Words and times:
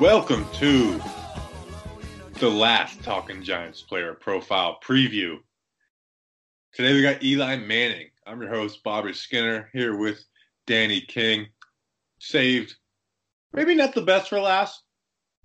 Welcome 0.00 0.44
to 0.54 1.00
the 2.40 2.50
last 2.50 3.00
Talking 3.04 3.44
Giants 3.44 3.80
player 3.80 4.12
profile 4.14 4.78
preview. 4.84 5.36
Today 6.72 6.94
we 6.94 7.02
got 7.02 7.22
Eli 7.22 7.58
Manning. 7.58 8.08
I'm 8.26 8.40
your 8.40 8.50
host, 8.50 8.82
Bobby 8.82 9.12
Skinner, 9.12 9.70
here 9.72 9.96
with 9.96 10.24
Danny 10.66 11.00
King. 11.00 11.46
Saved, 12.18 12.74
maybe 13.52 13.76
not 13.76 13.94
the 13.94 14.02
best 14.02 14.30
for 14.30 14.40
last, 14.40 14.82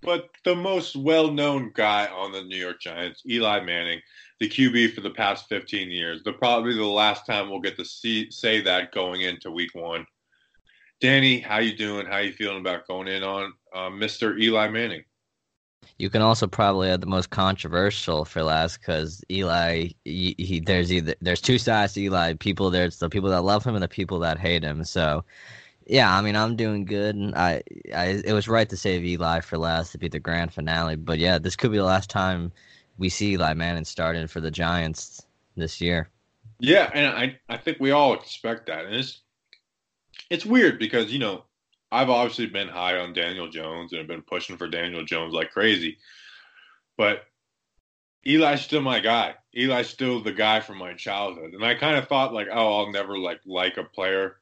but 0.01 0.29
the 0.43 0.55
most 0.55 0.95
well 0.95 1.31
known 1.31 1.71
guy 1.75 2.07
on 2.07 2.31
the 2.31 2.41
New 2.41 2.57
York 2.57 2.81
Giants, 2.81 3.21
Eli 3.29 3.59
Manning, 3.59 4.01
the 4.39 4.49
QB 4.49 4.95
for 4.95 5.01
the 5.01 5.11
past 5.11 5.45
15 5.49 5.91
years. 5.91 6.23
The 6.23 6.33
probably 6.33 6.73
the 6.73 6.85
last 6.85 7.27
time 7.27 7.51
we'll 7.51 7.61
get 7.61 7.77
to 7.77 7.85
see 7.85 8.31
say 8.31 8.61
that 8.61 8.93
going 8.93 9.21
into 9.21 9.51
week 9.51 9.75
one. 9.75 10.07
Danny, 11.01 11.39
how 11.39 11.59
you 11.59 11.77
doing? 11.77 12.07
How 12.07 12.17
you 12.17 12.33
feeling 12.33 12.61
about 12.61 12.87
going 12.87 13.07
in 13.07 13.23
on 13.23 13.53
uh, 13.73 13.89
Mr. 13.89 14.39
Eli 14.39 14.69
Manning? 14.69 15.03
You 15.97 16.09
can 16.09 16.21
also 16.21 16.47
probably 16.47 16.89
add 16.89 17.01
the 17.01 17.07
most 17.07 17.29
controversial 17.29 18.23
for 18.23 18.43
last 18.43 18.79
because 18.79 19.23
Eli, 19.29 19.89
he, 20.05 20.35
he, 20.37 20.59
there's 20.59 20.91
either 20.93 21.15
there's 21.21 21.41
two 21.41 21.57
sides 21.57 21.93
to 21.93 22.01
Eli. 22.01 22.33
People 22.35 22.69
there's 22.69 22.99
the 22.99 23.09
people 23.09 23.29
that 23.29 23.41
love 23.41 23.65
him 23.65 23.75
and 23.75 23.83
the 23.83 23.89
people 23.89 24.19
that 24.19 24.39
hate 24.39 24.63
him. 24.63 24.83
So, 24.85 25.25
yeah, 25.87 26.15
I 26.15 26.21
mean 26.21 26.37
I'm 26.37 26.55
doing 26.55 26.85
good. 26.85 27.15
And 27.15 27.35
I, 27.35 27.63
I 27.93 28.21
it 28.23 28.31
was 28.31 28.47
right 28.47 28.69
to 28.69 28.77
save 28.77 29.03
Eli 29.03 29.41
for 29.41 29.57
last 29.57 29.91
to 29.91 29.97
be 29.97 30.07
the 30.07 30.19
grand 30.19 30.53
finale. 30.53 30.95
But 30.95 31.19
yeah, 31.19 31.37
this 31.37 31.57
could 31.57 31.71
be 31.71 31.77
the 31.77 31.83
last 31.83 32.09
time 32.09 32.51
we 32.97 33.09
see 33.09 33.33
Eli 33.33 33.53
Manning 33.53 33.85
starting 33.85 34.27
for 34.27 34.39
the 34.39 34.51
Giants 34.51 35.25
this 35.57 35.81
year. 35.81 36.09
Yeah, 36.59 36.89
and 36.93 37.07
I 37.07 37.39
I 37.49 37.57
think 37.57 37.77
we 37.79 37.91
all 37.91 38.13
expect 38.13 38.67
that, 38.67 38.85
and 38.85 38.95
it's 38.95 39.21
it's 40.29 40.45
weird 40.45 40.79
because 40.79 41.11
you 41.11 41.19
know 41.19 41.43
I've 41.91 42.09
obviously 42.09 42.45
been 42.45 42.67
high 42.67 42.97
on 42.97 43.13
Daniel 43.13 43.49
Jones 43.49 43.91
and 43.91 43.99
have 43.99 44.07
been 44.07 44.21
pushing 44.21 44.57
for 44.57 44.67
Daniel 44.67 45.03
Jones 45.03 45.33
like 45.33 45.51
crazy, 45.51 45.97
but 46.97 47.23
Eli's 48.25 48.61
still 48.61 48.81
my 48.81 48.99
guy. 48.99 49.35
Eli's 49.55 49.89
still 49.89 50.21
the 50.21 50.31
guy 50.31 50.59
from 50.59 50.77
my 50.77 50.93
childhood, 50.93 51.53
and 51.53 51.65
I 51.65 51.75
kind 51.75 51.97
of 51.97 52.07
thought 52.07 52.33
like, 52.33 52.47
oh, 52.51 52.79
I'll 52.79 52.91
never 52.91 53.17
like 53.17 53.39
like 53.45 53.77
a 53.77 53.83
player 53.83 54.37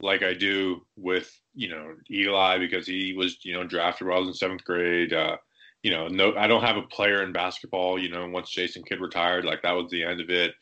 like 0.00 0.22
I 0.22 0.34
do 0.34 0.84
with 0.96 1.36
you 1.54 1.68
know 1.68 1.94
Eli 2.10 2.58
because 2.58 2.86
he 2.86 3.14
was 3.14 3.38
you 3.42 3.54
know 3.54 3.64
drafted 3.64 4.06
while 4.06 4.18
I 4.18 4.20
was 4.20 4.28
in 4.28 4.34
seventh 4.34 4.64
grade. 4.64 5.12
Uh, 5.12 5.36
you 5.82 5.90
know, 5.92 6.08
no, 6.08 6.34
I 6.36 6.46
don't 6.46 6.64
have 6.64 6.76
a 6.76 6.82
player 6.82 7.22
in 7.22 7.32
basketball. 7.32 7.98
You 7.98 8.08
know, 8.08 8.28
once 8.28 8.50
Jason 8.50 8.82
Kidd 8.82 9.00
retired, 9.00 9.44
like 9.44 9.62
that 9.62 9.72
was 9.72 9.90
the 9.90 10.04
end 10.04 10.20
of 10.20 10.30
it. 10.30 10.54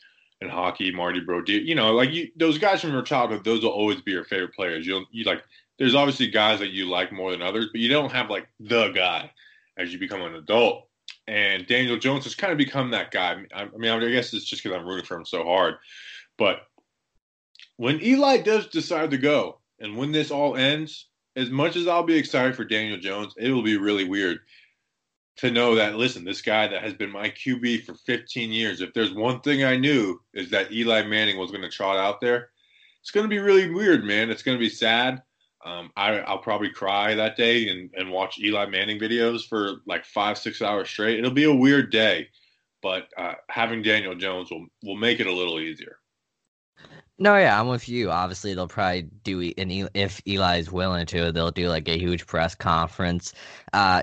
In 0.42 0.50
hockey, 0.50 0.92
Marty 0.92 1.20
Brodeur, 1.20 1.62
you 1.62 1.74
know, 1.74 1.94
like 1.94 2.12
you, 2.12 2.28
those 2.36 2.58
guys 2.58 2.82
from 2.82 2.92
your 2.92 3.00
childhood, 3.00 3.42
those 3.42 3.62
will 3.62 3.70
always 3.70 4.02
be 4.02 4.12
your 4.12 4.24
favorite 4.24 4.52
players. 4.52 4.86
You'll, 4.86 5.06
you 5.10 5.24
like, 5.24 5.42
there's 5.78 5.94
obviously 5.94 6.28
guys 6.28 6.60
that 6.60 6.70
you 6.70 6.88
like 6.88 7.12
more 7.12 7.30
than 7.30 7.42
others, 7.42 7.68
but 7.72 7.80
you 7.80 7.88
don't 7.88 8.12
have 8.12 8.30
like 8.30 8.48
the 8.60 8.88
guy 8.90 9.30
as 9.76 9.92
you 9.92 9.98
become 9.98 10.22
an 10.22 10.34
adult. 10.34 10.88
And 11.28 11.66
Daniel 11.66 11.98
Jones 11.98 12.24
has 12.24 12.34
kind 12.34 12.52
of 12.52 12.58
become 12.58 12.90
that 12.92 13.10
guy. 13.10 13.44
I, 13.54 13.66
mean, 13.76 13.90
I 13.90 14.10
guess 14.10 14.32
it's 14.32 14.44
just 14.44 14.62
because 14.62 14.76
I'm 14.76 14.86
rooting 14.86 15.04
for 15.04 15.16
him 15.16 15.24
so 15.24 15.44
hard. 15.44 15.74
But 16.38 16.60
when 17.76 18.02
Eli 18.02 18.38
does 18.38 18.68
decide 18.68 19.10
to 19.10 19.18
go, 19.18 19.58
and 19.80 19.96
when 19.96 20.12
this 20.12 20.30
all 20.30 20.56
ends, 20.56 21.08
as 21.34 21.50
much 21.50 21.76
as 21.76 21.86
I'll 21.86 22.02
be 22.02 22.16
excited 22.16 22.56
for 22.56 22.64
Daniel 22.64 22.98
Jones, 22.98 23.34
it 23.36 23.50
will 23.50 23.62
be 23.62 23.76
really 23.76 24.04
weird 24.04 24.38
to 25.38 25.50
know 25.50 25.74
that 25.74 25.96
listen, 25.96 26.24
this 26.24 26.40
guy 26.40 26.66
that 26.66 26.82
has 26.82 26.94
been 26.94 27.10
my 27.10 27.28
QB 27.28 27.84
for 27.84 27.94
15 27.94 28.50
years, 28.50 28.80
if 28.80 28.94
there's 28.94 29.12
one 29.12 29.40
thing 29.40 29.64
I 29.64 29.76
knew 29.76 30.18
is 30.32 30.50
that 30.50 30.72
Eli 30.72 31.02
Manning 31.02 31.36
was 31.38 31.50
going 31.50 31.62
to 31.62 31.68
trot 31.68 31.98
out 31.98 32.20
there, 32.20 32.48
it's 33.02 33.10
going 33.10 33.24
to 33.24 33.30
be 33.30 33.38
really 33.38 33.70
weird, 33.70 34.04
man. 34.04 34.30
It's 34.30 34.42
going 34.42 34.56
to 34.56 34.64
be 34.64 34.70
sad. 34.70 35.22
Um, 35.64 35.90
I, 35.96 36.22
will 36.30 36.38
probably 36.38 36.70
cry 36.70 37.14
that 37.14 37.36
day 37.36 37.68
and, 37.68 37.90
and 37.94 38.10
watch 38.10 38.38
Eli 38.38 38.66
Manning 38.66 39.00
videos 39.00 39.42
for 39.48 39.76
like 39.86 40.04
five, 40.04 40.38
six 40.38 40.62
hours 40.62 40.88
straight. 40.88 41.18
It'll 41.18 41.30
be 41.30 41.44
a 41.44 41.54
weird 41.54 41.90
day, 41.90 42.28
but 42.82 43.08
uh, 43.16 43.34
having 43.48 43.82
Daniel 43.82 44.14
Jones 44.14 44.50
will 44.50 44.66
will 44.82 44.96
make 44.96 45.18
it 45.20 45.26
a 45.26 45.32
little 45.32 45.58
easier. 45.58 45.98
No, 47.18 47.36
yeah, 47.38 47.58
I'm 47.58 47.68
with 47.68 47.88
you. 47.88 48.10
Obviously, 48.10 48.54
they'll 48.54 48.68
probably 48.68 49.08
do, 49.24 49.40
and 49.56 49.88
if 49.94 50.20
Eli's 50.26 50.70
willing 50.70 51.06
to, 51.06 51.32
they'll 51.32 51.50
do 51.50 51.68
like 51.68 51.88
a 51.88 51.98
huge 51.98 52.26
press 52.26 52.54
conference. 52.54 53.32
Uh, 53.72 54.02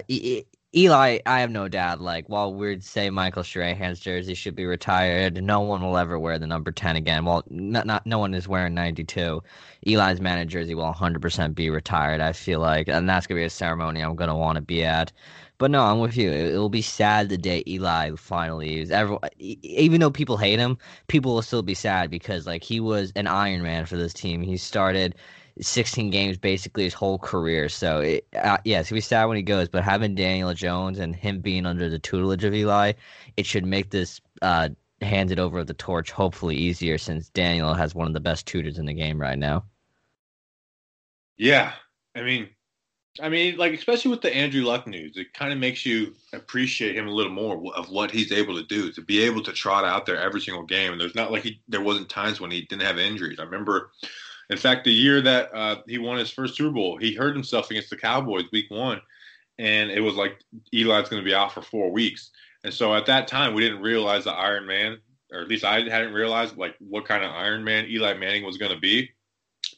Eli, 0.76 1.20
I 1.28 1.40
have 1.42 1.52
no 1.52 1.68
doubt. 1.68 2.02
Like, 2.02 2.28
while 2.30 2.52
we'd 2.54 2.84
say 2.84 3.10
Michael 3.12 3.44
Strahan's 3.44 4.00
jersey 4.00 4.34
should 4.34 4.56
be 4.56 4.66
retired, 4.66 5.44
no 5.44 5.60
one 5.62 5.82
will 5.84 5.98
ever 5.98 6.18
wear 6.18 6.40
the 6.40 6.48
number 6.48 6.72
ten 6.72 6.96
again. 6.96 7.26
Well, 7.26 7.44
not, 7.50 7.86
not 7.86 8.08
no 8.08 8.18
one 8.18 8.34
is 8.34 8.48
wearing 8.48 8.74
ninety 8.74 9.04
two. 9.04 9.44
Eli's 9.86 10.20
Manning 10.20 10.48
jersey 10.48 10.74
will 10.74 10.92
100% 10.92 11.54
be 11.54 11.70
retired. 11.70 12.22
I 12.22 12.34
feel 12.34 12.60
like, 12.60 12.88
and 12.88 13.08
that's 13.08 13.28
gonna 13.28 13.42
be 13.42 13.46
a 13.46 13.50
ceremony 13.52 14.02
I'm 14.02 14.16
gonna 14.16 14.36
want 14.38 14.56
to 14.56 14.62
be 14.64 14.84
at. 14.84 15.12
But 15.60 15.70
no, 15.72 15.84
I'm 15.84 16.00
with 16.00 16.18
you. 16.18 16.32
It, 16.32 16.58
will 16.58 16.70
be 16.70 16.82
sad 16.82 17.30
the 17.30 17.38
day 17.38 17.64
Eli 17.68 18.16
finally 18.16 18.78
leaves. 18.78 18.90
Everyone, 18.92 19.30
even 19.40 20.00
though 20.02 20.10
people 20.12 20.38
hate 20.38 20.58
him, 20.60 20.78
people 21.08 21.36
will 21.36 21.42
still 21.44 21.62
be 21.62 21.76
sad 21.76 22.10
because 22.10 22.48
like 22.48 22.64
he 22.64 22.80
was 22.80 23.12
an 23.16 23.28
Iron 23.28 23.62
Man 23.62 23.86
for 23.86 23.96
this 23.98 24.14
team. 24.14 24.42
He 24.42 24.58
started 24.58 25.16
16 25.62 26.10
games 26.10 26.38
basically 26.38 26.84
his 26.84 26.94
whole 26.94 27.20
career. 27.20 27.70
So, 27.70 28.00
it, 28.00 28.28
uh, 28.36 28.58
going 28.66 28.84
to 28.84 28.94
be 28.94 29.02
sad 29.02 29.26
when 29.26 29.38
he 29.38 29.44
goes, 29.44 29.70
but 29.70 29.84
having 29.84 30.16
Daniel 30.16 30.54
Jones 30.54 31.00
and 31.00 31.16
him 31.16 31.42
being 31.42 31.66
under 31.66 31.90
the 31.90 32.00
tutelage 32.00 32.44
of 32.44 32.54
Eli, 32.54 32.94
it 33.38 33.46
should 33.46 33.66
make 33.66 33.90
this 33.90 34.22
uh, 34.42 34.70
handed 35.02 35.40
over 35.40 35.64
the 35.64 35.74
torch 35.74 36.12
hopefully 36.12 36.56
easier 36.56 36.98
since 36.98 37.30
Daniel 37.30 37.74
has 37.74 37.94
one 37.94 38.08
of 38.08 38.14
the 38.14 38.20
best 38.20 38.46
tutors 38.48 38.78
in 38.78 38.86
the 38.86 38.94
game 38.94 39.20
right 39.20 39.38
now. 39.38 39.66
Yeah. 41.38 41.74
I 42.16 42.22
mean, 42.22 42.50
I 43.22 43.30
mean, 43.30 43.58
like 43.58 43.74
especially 43.74 44.10
with 44.10 44.22
the 44.22 44.36
Andrew 44.36 44.64
Luck 44.64 44.88
news, 44.88 45.18
it 45.18 45.34
kind 45.34 45.54
of 45.54 45.60
makes 45.60 45.86
you 45.86 46.16
appreciate 46.34 46.96
him 46.96 47.08
a 47.08 47.12
little 47.12 47.32
more 47.32 47.62
of 47.76 47.90
what 47.90 48.10
he's 48.10 48.32
able 48.32 48.56
to 48.56 48.64
do 48.64 48.92
to 48.92 49.02
be 49.02 49.22
able 49.22 49.44
to 49.44 49.52
trot 49.52 49.86
out 49.86 50.06
there 50.06 50.18
every 50.18 50.42
single 50.42 50.64
game. 50.64 50.94
And 50.94 51.02
there's 51.02 51.16
not 51.16 51.32
like 51.32 51.44
he 51.44 51.62
there 51.68 51.82
wasn't 51.82 52.10
times 52.10 52.42
when 52.42 52.50
he 52.50 52.62
didn't 52.62 52.82
have 52.82 52.98
injuries. 52.98 53.40
I 53.40 53.44
remember 53.44 53.92
in 54.50 54.58
fact, 54.58 54.84
the 54.84 54.94
year 54.94 55.22
that 55.22 55.54
uh, 55.54 55.78
he 55.88 55.98
won 55.98 56.18
his 56.18 56.30
first 56.30 56.56
Super 56.56 56.72
Bowl, 56.72 56.98
he 56.98 57.14
hurt 57.14 57.36
himself 57.36 57.72
against 57.72 57.90
the 57.90 57.98
Cowboys 57.98 58.46
week 58.52 58.70
one, 58.70 59.02
and 59.58 59.90
it 59.90 60.02
was 60.02 60.16
like 60.16 60.40
Eli's 60.74 61.10
going 61.10 61.22
to 61.22 61.26
be 61.26 61.36
out 61.36 61.54
for 61.54 61.62
four 61.62 61.92
weeks. 61.92 62.32
And 62.64 62.74
so 62.74 62.94
at 62.94 63.06
that 63.08 63.28
time, 63.28 63.54
we 63.54 63.62
didn't 63.62 63.82
realize 63.82 64.24
the 64.24 64.32
Iron 64.32 64.66
Man, 64.66 65.00
or 65.32 65.42
at 65.42 65.48
least 65.48 65.64
I 65.64 65.82
hadn't 65.82 66.14
realized 66.14 66.58
like 66.58 66.76
what 66.80 67.06
kind 67.06 67.24
of 67.24 67.32
Iron 67.32 67.64
Man 67.64 67.86
Eli 67.86 68.14
Manning 68.14 68.46
was 68.46 68.58
going 68.58 68.74
to 68.74 68.80
be. 68.80 69.10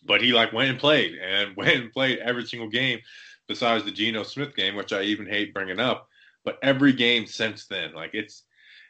But 0.04 0.22
he 0.22 0.34
like 0.34 0.54
went 0.54 0.70
and 0.70 0.80
played 0.80 1.16
and 1.16 1.56
went 1.58 1.76
and 1.76 1.92
played 1.92 2.20
every 2.20 2.46
single 2.46 2.70
game, 2.70 3.00
besides 3.48 3.84
the 3.84 3.92
Geno 3.92 4.24
Smith 4.24 4.56
game, 4.56 4.76
which 4.76 4.94
I 4.94 5.04
even 5.04 5.28
hate 5.28 5.54
bringing 5.54 5.80
up. 5.80 6.10
But 6.44 6.60
every 6.62 6.94
game 6.94 7.26
since 7.26 7.66
then, 7.66 7.94
like 7.94 8.12
it's 8.14 8.44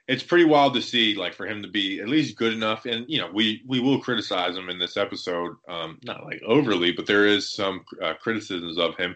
it's 0.07 0.23
pretty 0.23 0.45
wild 0.45 0.73
to 0.75 0.81
see 0.81 1.15
like 1.15 1.33
for 1.33 1.47
him 1.47 1.63
to 1.63 1.67
be 1.67 1.99
at 1.99 2.07
least 2.07 2.37
good 2.37 2.53
enough. 2.53 2.85
And 2.85 3.05
you 3.07 3.19
know 3.19 3.29
we 3.33 3.63
we 3.65 3.79
will 3.79 3.99
criticize 3.99 4.55
him 4.55 4.69
in 4.69 4.79
this 4.79 4.97
episode 4.97 5.55
um 5.67 5.99
not 6.03 6.23
like 6.23 6.41
overly 6.45 6.91
but 6.91 7.07
there 7.07 7.25
is 7.25 7.49
some 7.49 7.83
uh, 8.01 8.13
criticisms 8.15 8.77
of 8.77 8.95
him 8.95 9.15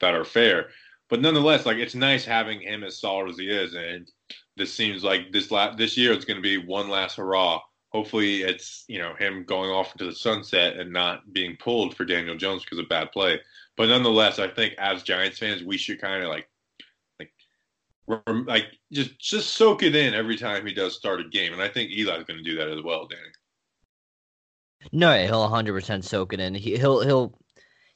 that 0.00 0.14
are 0.14 0.24
fair. 0.24 0.68
But 1.08 1.20
nonetheless 1.20 1.66
like 1.66 1.78
it's 1.78 1.94
nice 1.94 2.24
having 2.24 2.60
him 2.60 2.84
as 2.84 2.98
solid 2.98 3.30
as 3.30 3.38
he 3.38 3.50
is. 3.50 3.74
And 3.74 4.10
this 4.56 4.72
seems 4.72 5.02
like 5.02 5.32
this 5.32 5.50
la- 5.50 5.74
this 5.74 5.96
year 5.96 6.12
it's 6.12 6.24
going 6.24 6.38
to 6.38 6.42
be 6.42 6.58
one 6.58 6.88
last 6.88 7.16
hurrah. 7.16 7.60
Hopefully 7.90 8.42
it's 8.42 8.84
you 8.86 8.98
know 8.98 9.14
him 9.14 9.44
going 9.44 9.70
off 9.70 9.92
into 9.92 10.04
the 10.04 10.14
sunset 10.14 10.76
and 10.76 10.92
not 10.92 11.32
being 11.32 11.56
pulled 11.56 11.96
for 11.96 12.04
Daniel 12.04 12.36
Jones 12.36 12.62
because 12.62 12.78
of 12.78 12.88
bad 12.88 13.10
play. 13.12 13.40
But 13.76 13.88
nonetheless 13.88 14.38
I 14.38 14.48
think 14.48 14.74
as 14.78 15.02
Giants 15.02 15.38
fans 15.38 15.64
we 15.64 15.78
should 15.78 16.00
kind 16.00 16.22
of 16.22 16.28
like 16.28 16.48
like 18.26 18.66
just 18.92 19.18
just 19.18 19.54
soak 19.54 19.82
it 19.82 19.94
in 19.94 20.14
every 20.14 20.36
time 20.36 20.66
he 20.66 20.74
does 20.74 20.96
start 20.96 21.20
a 21.20 21.24
game, 21.28 21.52
and 21.52 21.62
I 21.62 21.68
think 21.68 21.90
Eli's 21.90 22.24
going 22.24 22.38
to 22.38 22.42
do 22.42 22.56
that 22.56 22.68
as 22.68 22.82
well, 22.82 23.06
Danny. 23.06 23.22
No, 24.92 25.16
he'll 25.26 25.42
100 25.42 25.72
percent 25.72 26.04
soak 26.04 26.32
it 26.32 26.40
in. 26.40 26.54
He, 26.54 26.76
he'll 26.76 27.00
he'll 27.00 27.38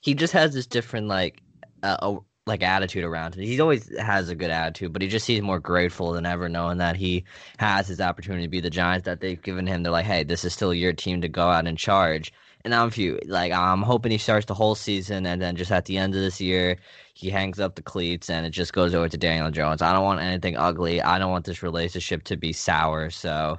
he 0.01 0.15
just 0.15 0.33
has 0.33 0.53
this 0.53 0.67
different 0.67 1.09
like 1.09 1.41
uh, 1.83 2.17
like 2.47 2.63
attitude 2.63 3.05
around 3.05 3.37
it. 3.37 3.45
He 3.45 3.61
always 3.61 3.89
has 3.99 4.29
a 4.29 4.35
good 4.35 4.51
attitude, 4.51 4.93
but 4.93 5.03
he 5.03 5.09
just 5.09 5.25
seems 5.25 5.43
more 5.43 5.61
grateful 5.61 6.13
than 6.13 6.27
ever, 6.27 6.49
knowing 6.49 6.79
that 6.79 6.97
he 6.97 7.25
has 7.59 7.87
his 7.87 8.01
opportunity 8.01 8.45
to 8.45 8.49
be 8.51 8.61
the 8.61 8.71
Giants 8.71 9.05
that 9.07 9.21
they've 9.21 9.41
given 9.41 9.67
him. 9.67 9.83
They're 9.83 9.93
like, 9.93 10.07
hey, 10.07 10.25
this 10.25 10.45
is 10.45 10.53
still 10.53 10.75
your 10.75 10.93
team 10.93 11.21
to 11.21 11.29
go 11.29 11.49
out 11.49 11.67
and 11.67 11.79
charge. 11.79 12.33
And 12.65 12.75
I'm 12.75 12.91
few 12.91 13.19
like 13.27 13.53
I'm 13.53 13.83
hoping 13.83 14.13
he 14.13 14.19
starts 14.19 14.47
the 14.47 14.55
whole 14.55 14.75
season, 14.77 15.27
and 15.27 15.43
then 15.43 15.57
just 15.57 15.73
at 15.73 15.87
the 15.87 15.99
end 15.99 16.15
of 16.15 16.21
this 16.23 16.41
year, 16.41 16.79
he 17.15 17.31
hangs 17.31 17.61
up 17.61 17.75
the 17.77 17.83
cleats 17.83 18.31
and 18.31 18.47
it 18.47 18.51
just 18.51 18.73
goes 18.73 18.95
over 18.95 19.09
to 19.09 19.19
Daniel 19.19 19.51
Jones. 19.51 19.83
I 19.83 19.93
don't 19.93 20.05
want 20.05 20.21
anything 20.21 20.57
ugly. 20.57 21.03
I 21.03 21.19
don't 21.19 21.33
want 21.33 21.45
this 21.47 21.63
relationship 21.63 22.25
to 22.25 22.37
be 22.37 22.53
sour. 22.53 23.11
So 23.11 23.59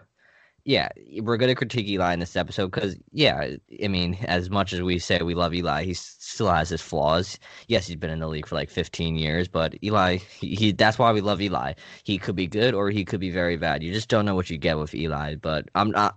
yeah, 0.66 0.90
we're 1.22 1.38
to 1.38 1.56
critique 1.56 1.88
Eli 1.88 2.14
in 2.14 2.20
this 2.22 2.36
episode 2.38 2.68
because, 2.72 2.96
yeah, 3.12 3.56
I 3.84 3.88
mean, 3.90 4.16
as 4.26 4.50
much 4.50 4.72
as 4.74 4.82
we 4.82 5.00
say 5.00 5.22
we 5.22 5.36
love 5.36 5.54
Eli, 5.54 5.84
he 5.84 5.94
still 5.94 6.50
has 6.52 6.70
his 6.70 6.82
flaws. 6.82 7.38
Yes, 7.68 7.88
he's 7.88 7.98
been 7.98 8.12
in 8.12 8.20
the 8.20 8.28
league 8.30 8.48
for 8.48 8.56
like 8.56 8.70
15 8.70 9.18
years, 9.18 9.48
but 9.50 9.76
Eli, 9.84 10.18
he, 10.40 10.56
he 10.56 10.72
that's 10.72 10.98
why 11.00 11.12
we 11.12 11.20
love 11.22 11.42
Eli. 11.42 11.74
He 12.06 12.18
could 12.18 12.36
be 12.36 12.48
good 12.48 12.76
or 12.76 12.90
he 12.92 13.04
could 13.06 13.20
be 13.20 13.32
very 13.32 13.58
bad. 13.58 13.84
You 13.84 13.92
just 13.92 14.08
don't 14.08 14.26
know 14.26 14.36
what 14.36 14.50
you 14.50 14.58
get 14.58 14.78
with 14.78 14.96
Eli. 14.96 15.36
But 15.36 15.68
I'm 15.76 15.92
not, 15.92 16.16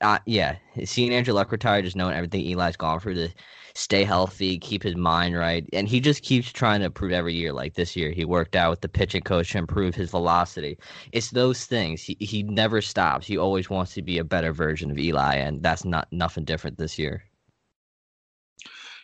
uh, 0.00 0.18
yeah, 0.26 0.56
seeing 0.84 1.12
Andrew 1.12 1.34
Luck 1.34 1.52
retire, 1.52 1.82
just 1.82 1.96
knowing 1.96 2.14
everything 2.14 2.46
Eli's 2.46 2.76
gone 2.76 3.00
through 3.00 3.14
to 3.14 3.28
stay 3.74 4.04
healthy, 4.04 4.58
keep 4.58 4.82
his 4.82 4.96
mind 4.96 5.36
right, 5.36 5.68
and 5.72 5.88
he 5.88 6.00
just 6.00 6.22
keeps 6.22 6.50
trying 6.50 6.80
to 6.80 6.86
improve 6.86 7.12
every 7.12 7.34
year. 7.34 7.52
Like 7.52 7.74
this 7.74 7.94
year, 7.94 8.10
he 8.10 8.24
worked 8.24 8.56
out 8.56 8.70
with 8.70 8.80
the 8.80 8.88
pitching 8.88 9.22
coach 9.22 9.52
to 9.52 9.58
improve 9.58 9.94
his 9.94 10.10
velocity. 10.10 10.78
It's 11.12 11.30
those 11.30 11.64
things. 11.66 12.02
He 12.02 12.16
he 12.20 12.42
never 12.42 12.80
stops. 12.80 13.26
He 13.26 13.38
always 13.38 13.70
wants 13.70 13.94
to 13.94 14.02
be 14.02 14.18
a 14.18 14.24
better 14.24 14.52
version 14.52 14.90
of 14.90 14.98
Eli, 14.98 15.36
and 15.36 15.62
that's 15.62 15.84
not 15.84 16.08
nothing 16.10 16.44
different 16.44 16.78
this 16.78 16.98
year. 16.98 17.24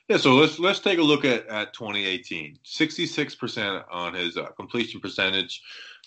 Yeah, 0.09 0.17
so 0.17 0.35
let's 0.35 0.59
let's 0.59 0.81
take 0.81 0.99
a 0.99 1.03
look 1.03 1.25
at 1.25 1.47
at 1.47 1.73
2018. 1.75 2.59
66% 2.65 3.85
on 3.91 4.15
his 4.15 4.37
uh, 4.37 4.47
completion 4.56 5.00
percentage, 5.00 5.62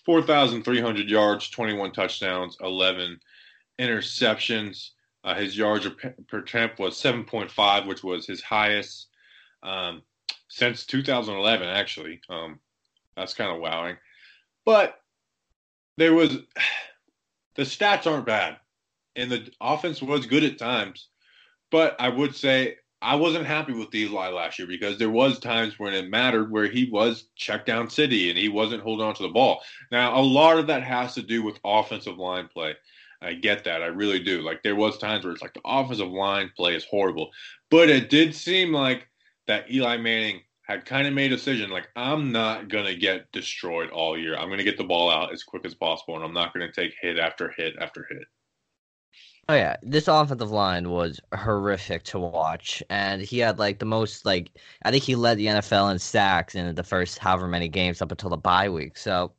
4,300 0.06 1.10
yards, 1.10 1.50
21 1.50 1.92
touchdowns, 1.92 2.58
11 2.62 3.20
interceptions. 3.80 4.89
Uh, 5.24 5.33
his 5.33 5.57
yards 5.57 5.88
per 6.27 6.38
attempt 6.38 6.80
was 6.80 7.01
7.5, 7.01 7.88
which 7.88 8.04
was 8.04 8.27
his 8.27 8.42
highest 8.42 9.07
um, 9.63 10.04
since 10.48 10.86
2011, 10.86 11.68
actually. 11.68 12.22
Um, 12.30 12.60
that's 13.18 13.33
kind 13.33 13.51
of 13.51 13.60
wowing. 13.60 13.98
But 14.66 15.00
there 15.98 16.13
was 16.13 16.38
the 17.56 17.63
stats 17.63 18.06
aren't 18.06 18.25
bad, 18.25 18.57
and 19.16 19.31
the 19.31 19.50
offense 19.60 20.01
was 20.01 20.25
good 20.25 20.44
at 20.44 20.60
times. 20.60 21.07
But 21.72 21.95
I 22.00 22.10
would 22.10 22.36
say 22.36 22.77
I 23.01 23.16
wasn't 23.16 23.45
happy 23.45 23.74
with 23.74 23.94
Eli 23.94 24.30
last 24.30 24.57
year 24.57 24.68
because 24.68 24.98
there 24.98 25.10
was 25.10 25.39
times 25.39 25.77
when 25.77 25.94
it 25.94 26.10
mattered 26.10 26.51
where 26.51 26.68
he 26.68 26.89
was 26.89 27.25
check 27.36 27.66
down 27.66 27.89
city 27.89 28.30
and 28.30 28.38
he 28.38 28.50
wasn't 28.50 28.81
holding 28.81 29.06
on 29.06 29.13
to 29.16 29.24
the 29.24 29.30
ball. 29.30 29.62
Now 29.92 30.19
a 30.19 30.22
lot 30.22 30.57
of 30.57 30.68
that 30.68 30.83
has 30.83 31.13
to 31.16 31.22
do 31.22 31.44
with 31.44 31.60
offensive 31.63 32.18
line 32.18 32.48
play. 32.48 32.75
I 33.25 33.33
get 33.33 33.63
that. 33.63 33.81
I 33.81 33.88
really 33.88 34.19
do. 34.19 34.42
Like 34.42 34.62
there 34.63 34.75
was 34.75 34.98
times 34.98 35.24
where 35.24 35.33
it's 35.33 35.42
like 35.42 35.54
the 35.54 35.62
offensive 35.66 36.10
line 36.10 36.51
play 36.56 36.75
is 36.75 36.86
horrible, 36.86 37.31
but 37.72 37.89
it 37.89 38.10
did 38.10 38.36
seem 38.36 38.72
like 38.72 39.07
that 39.48 39.72
Eli 39.72 39.98
Manning 39.98 40.42
had 40.68 40.86
kind 40.86 41.07
of 41.07 41.13
made 41.13 41.31
a 41.31 41.36
decision 41.36 41.69
like 41.69 41.89
I'm 41.95 42.31
not 42.31 42.69
gonna 42.69 42.95
get 42.95 43.31
destroyed 43.31 43.89
all 43.89 44.18
year. 44.18 44.36
I'm 44.36 44.50
gonna 44.50 44.63
get 44.63 44.77
the 44.77 44.83
ball 44.83 45.10
out 45.10 45.33
as 45.33 45.44
quick 45.44 45.66
as 45.66 45.75
possible, 45.75 46.16
and 46.16 46.24
I'm 46.24 46.33
not 46.33 46.54
gonna 46.54 46.72
take 46.72 46.94
hit 47.01 47.19
after 47.19 47.54
hit 47.56 47.75
after 47.80 48.07
hit. 48.10 48.27
Oh 49.48 49.54
yeah, 49.54 49.75
this 49.83 50.07
offensive 50.07 50.50
line 50.50 50.89
was 50.89 51.19
horrific 51.36 52.01
to 52.06 52.19
watch, 52.19 52.81
and 52.89 53.22
he 53.22 53.38
had 53.38 53.60
like 53.60 53.77
the 53.77 53.86
most 53.86 54.25
like 54.25 54.51
I 54.83 54.92
think 54.92 55.04
he 55.04 55.16
led 55.16 55.38
the 55.38 55.48
NFL 55.48 55.92
in 55.92 56.00
sacks 56.00 56.56
in 56.56 56.74
the 56.74 56.83
first 56.83 57.19
however 57.19 57.48
many 57.48 57.68
games 57.68 58.01
up 58.01 58.12
until 58.12 58.31
the 58.31 58.38
bye 58.38 58.69
week. 58.69 58.98
So 58.98 59.33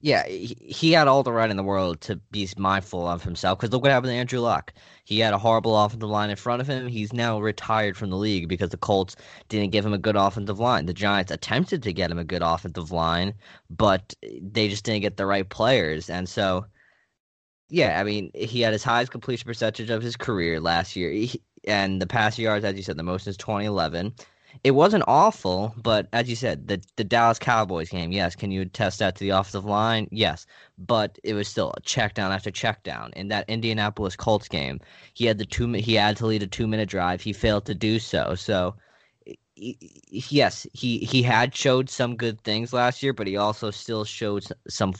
yeah, 0.00 0.26
he, 0.26 0.56
he 0.60 0.92
had 0.92 1.08
all 1.08 1.22
the 1.22 1.32
right 1.32 1.50
in 1.50 1.56
the 1.56 1.62
world 1.62 2.00
to 2.02 2.16
be 2.30 2.48
mindful 2.58 3.08
of 3.08 3.22
himself 3.22 3.58
because 3.58 3.72
look 3.72 3.82
what 3.82 3.90
happened 3.90 4.10
to 4.10 4.16
Andrew 4.16 4.40
Luck. 4.40 4.72
He 5.04 5.18
had 5.18 5.32
a 5.32 5.38
horrible 5.38 5.76
offensive 5.78 6.08
line 6.08 6.30
in 6.30 6.36
front 6.36 6.60
of 6.60 6.66
him. 6.66 6.88
He's 6.88 7.12
now 7.12 7.40
retired 7.40 7.96
from 7.96 8.10
the 8.10 8.16
league 8.16 8.48
because 8.48 8.70
the 8.70 8.76
Colts 8.76 9.16
didn't 9.48 9.72
give 9.72 9.84
him 9.84 9.92
a 9.92 9.98
good 9.98 10.16
offensive 10.16 10.58
line. 10.58 10.86
The 10.86 10.92
Giants 10.92 11.32
attempted 11.32 11.82
to 11.82 11.92
get 11.92 12.10
him 12.10 12.18
a 12.18 12.24
good 12.24 12.42
offensive 12.42 12.90
line, 12.90 13.34
but 13.70 14.14
they 14.42 14.68
just 14.68 14.84
didn't 14.84 15.02
get 15.02 15.16
the 15.16 15.26
right 15.26 15.48
players. 15.48 16.10
And 16.10 16.28
so, 16.28 16.66
yeah, 17.68 18.00
I 18.00 18.04
mean, 18.04 18.30
he 18.34 18.60
had 18.60 18.72
his 18.72 18.84
highest 18.84 19.10
completion 19.10 19.46
percentage 19.46 19.90
of 19.90 20.02
his 20.02 20.16
career 20.16 20.60
last 20.60 20.96
year. 20.96 21.10
He, 21.10 21.42
and 21.66 22.00
the 22.00 22.06
pass 22.06 22.38
yards, 22.38 22.64
as 22.64 22.76
you 22.76 22.82
said, 22.82 22.98
the 22.98 23.02
most 23.02 23.26
is 23.26 23.36
2011 23.38 24.14
it 24.62 24.70
wasn't 24.72 25.04
awful, 25.06 25.74
but 25.76 26.08
as 26.12 26.28
you 26.28 26.36
said, 26.36 26.68
the 26.68 26.82
the 26.96 27.04
Dallas 27.04 27.38
Cowboys 27.38 27.88
game, 27.90 28.12
yes, 28.12 28.36
can 28.36 28.50
you 28.50 28.64
test 28.64 28.98
that 29.00 29.16
to 29.16 29.24
the 29.24 29.30
offensive 29.30 29.64
line? 29.64 30.08
Yes, 30.10 30.46
but 30.78 31.18
it 31.24 31.34
was 31.34 31.48
still 31.48 31.72
a 31.76 31.80
check 31.80 32.14
down 32.14 32.32
after 32.32 32.50
check 32.50 32.82
down. 32.82 33.12
In 33.16 33.28
that 33.28 33.48
Indianapolis 33.48 34.16
Colts 34.16 34.48
game, 34.48 34.80
he 35.14 35.26
had 35.26 35.38
the 35.38 35.46
two 35.46 35.72
he 35.72 35.94
had 35.94 36.16
to 36.18 36.26
lead 36.26 36.42
a 36.42 36.46
two 36.46 36.66
minute 36.66 36.88
drive. 36.88 37.20
He 37.20 37.32
failed 37.32 37.66
to 37.66 37.74
do 37.74 37.98
so. 37.98 38.34
So 38.34 38.76
yes, 39.56 40.66
he 40.72 40.98
he 40.98 41.22
had 41.22 41.54
showed 41.54 41.90
some 41.90 42.16
good 42.16 42.40
things 42.42 42.72
last 42.72 43.02
year, 43.02 43.12
but 43.12 43.26
he 43.26 43.36
also 43.36 43.70
still 43.70 44.04
showed 44.04 44.44
some 44.68 44.94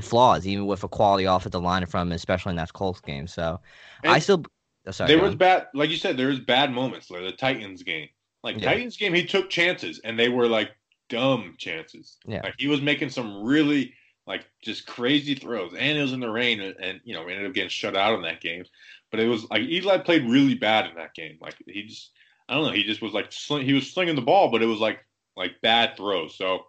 flaws, 0.00 0.46
even 0.46 0.66
with 0.66 0.84
a 0.84 0.88
quality 0.88 1.24
offensive 1.24 1.62
line 1.62 1.86
from 1.86 2.08
him, 2.08 2.12
especially 2.12 2.50
in 2.50 2.56
that 2.56 2.72
Colts 2.72 3.00
game. 3.00 3.26
So 3.26 3.60
and 4.02 4.12
I 4.12 4.18
still. 4.18 4.44
Oh, 4.86 4.92
sorry, 4.92 5.08
there 5.14 5.22
was 5.22 5.34
bad, 5.34 5.66
like 5.74 5.90
you 5.90 5.98
said, 5.98 6.16
there 6.16 6.28
was 6.28 6.40
bad 6.40 6.72
moments. 6.72 7.10
Like 7.10 7.22
the 7.22 7.32
Titans 7.32 7.82
game, 7.82 8.08
like 8.42 8.60
yeah. 8.60 8.70
Titans 8.70 8.96
game, 8.96 9.14
he 9.14 9.24
took 9.24 9.50
chances, 9.50 10.00
and 10.04 10.18
they 10.18 10.28
were 10.28 10.46
like 10.46 10.70
dumb 11.08 11.54
chances. 11.58 12.16
Yeah, 12.26 12.40
like 12.42 12.54
he 12.58 12.68
was 12.68 12.80
making 12.80 13.10
some 13.10 13.42
really 13.42 13.94
like 14.26 14.46
just 14.62 14.86
crazy 14.86 15.34
throws, 15.34 15.72
and 15.76 15.98
it 15.98 16.02
was 16.02 16.12
in 16.12 16.20
the 16.20 16.30
rain, 16.30 16.60
and, 16.60 16.76
and 16.80 17.00
you 17.04 17.14
know 17.14 17.24
we 17.24 17.32
ended 17.32 17.48
up 17.48 17.54
getting 17.54 17.70
shut 17.70 17.96
out 17.96 18.14
in 18.14 18.22
that 18.22 18.40
game. 18.40 18.64
But 19.10 19.20
it 19.20 19.26
was 19.26 19.48
like 19.50 19.62
Eli 19.62 19.98
played 19.98 20.24
really 20.24 20.54
bad 20.54 20.86
in 20.86 20.94
that 20.96 21.14
game. 21.14 21.38
Like 21.40 21.56
he 21.66 21.82
just, 21.82 22.12
I 22.48 22.54
don't 22.54 22.64
know, 22.64 22.72
he 22.72 22.84
just 22.84 23.02
was 23.02 23.12
like 23.12 23.32
sling, 23.32 23.64
he 23.64 23.72
was 23.72 23.92
slinging 23.92 24.14
the 24.14 24.22
ball, 24.22 24.50
but 24.50 24.62
it 24.62 24.66
was 24.66 24.78
like 24.78 25.00
like 25.36 25.60
bad 25.62 25.96
throws. 25.96 26.36
So 26.36 26.66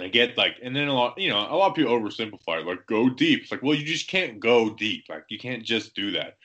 I 0.00 0.08
get 0.08 0.38
like, 0.38 0.56
and 0.62 0.74
then 0.74 0.88
a 0.88 0.94
lot, 0.94 1.18
you 1.18 1.28
know, 1.28 1.38
a 1.38 1.56
lot 1.56 1.70
of 1.70 1.74
people 1.74 1.98
oversimplify 1.98 2.60
it, 2.60 2.66
like 2.66 2.86
go 2.86 3.10
deep. 3.10 3.42
It's 3.42 3.52
like, 3.52 3.62
well, 3.62 3.74
you 3.74 3.84
just 3.84 4.08
can't 4.08 4.40
go 4.40 4.70
deep. 4.70 5.04
Like 5.08 5.24
you 5.28 5.38
can't 5.38 5.64
just 5.64 5.94
do 5.94 6.12
that. 6.12 6.36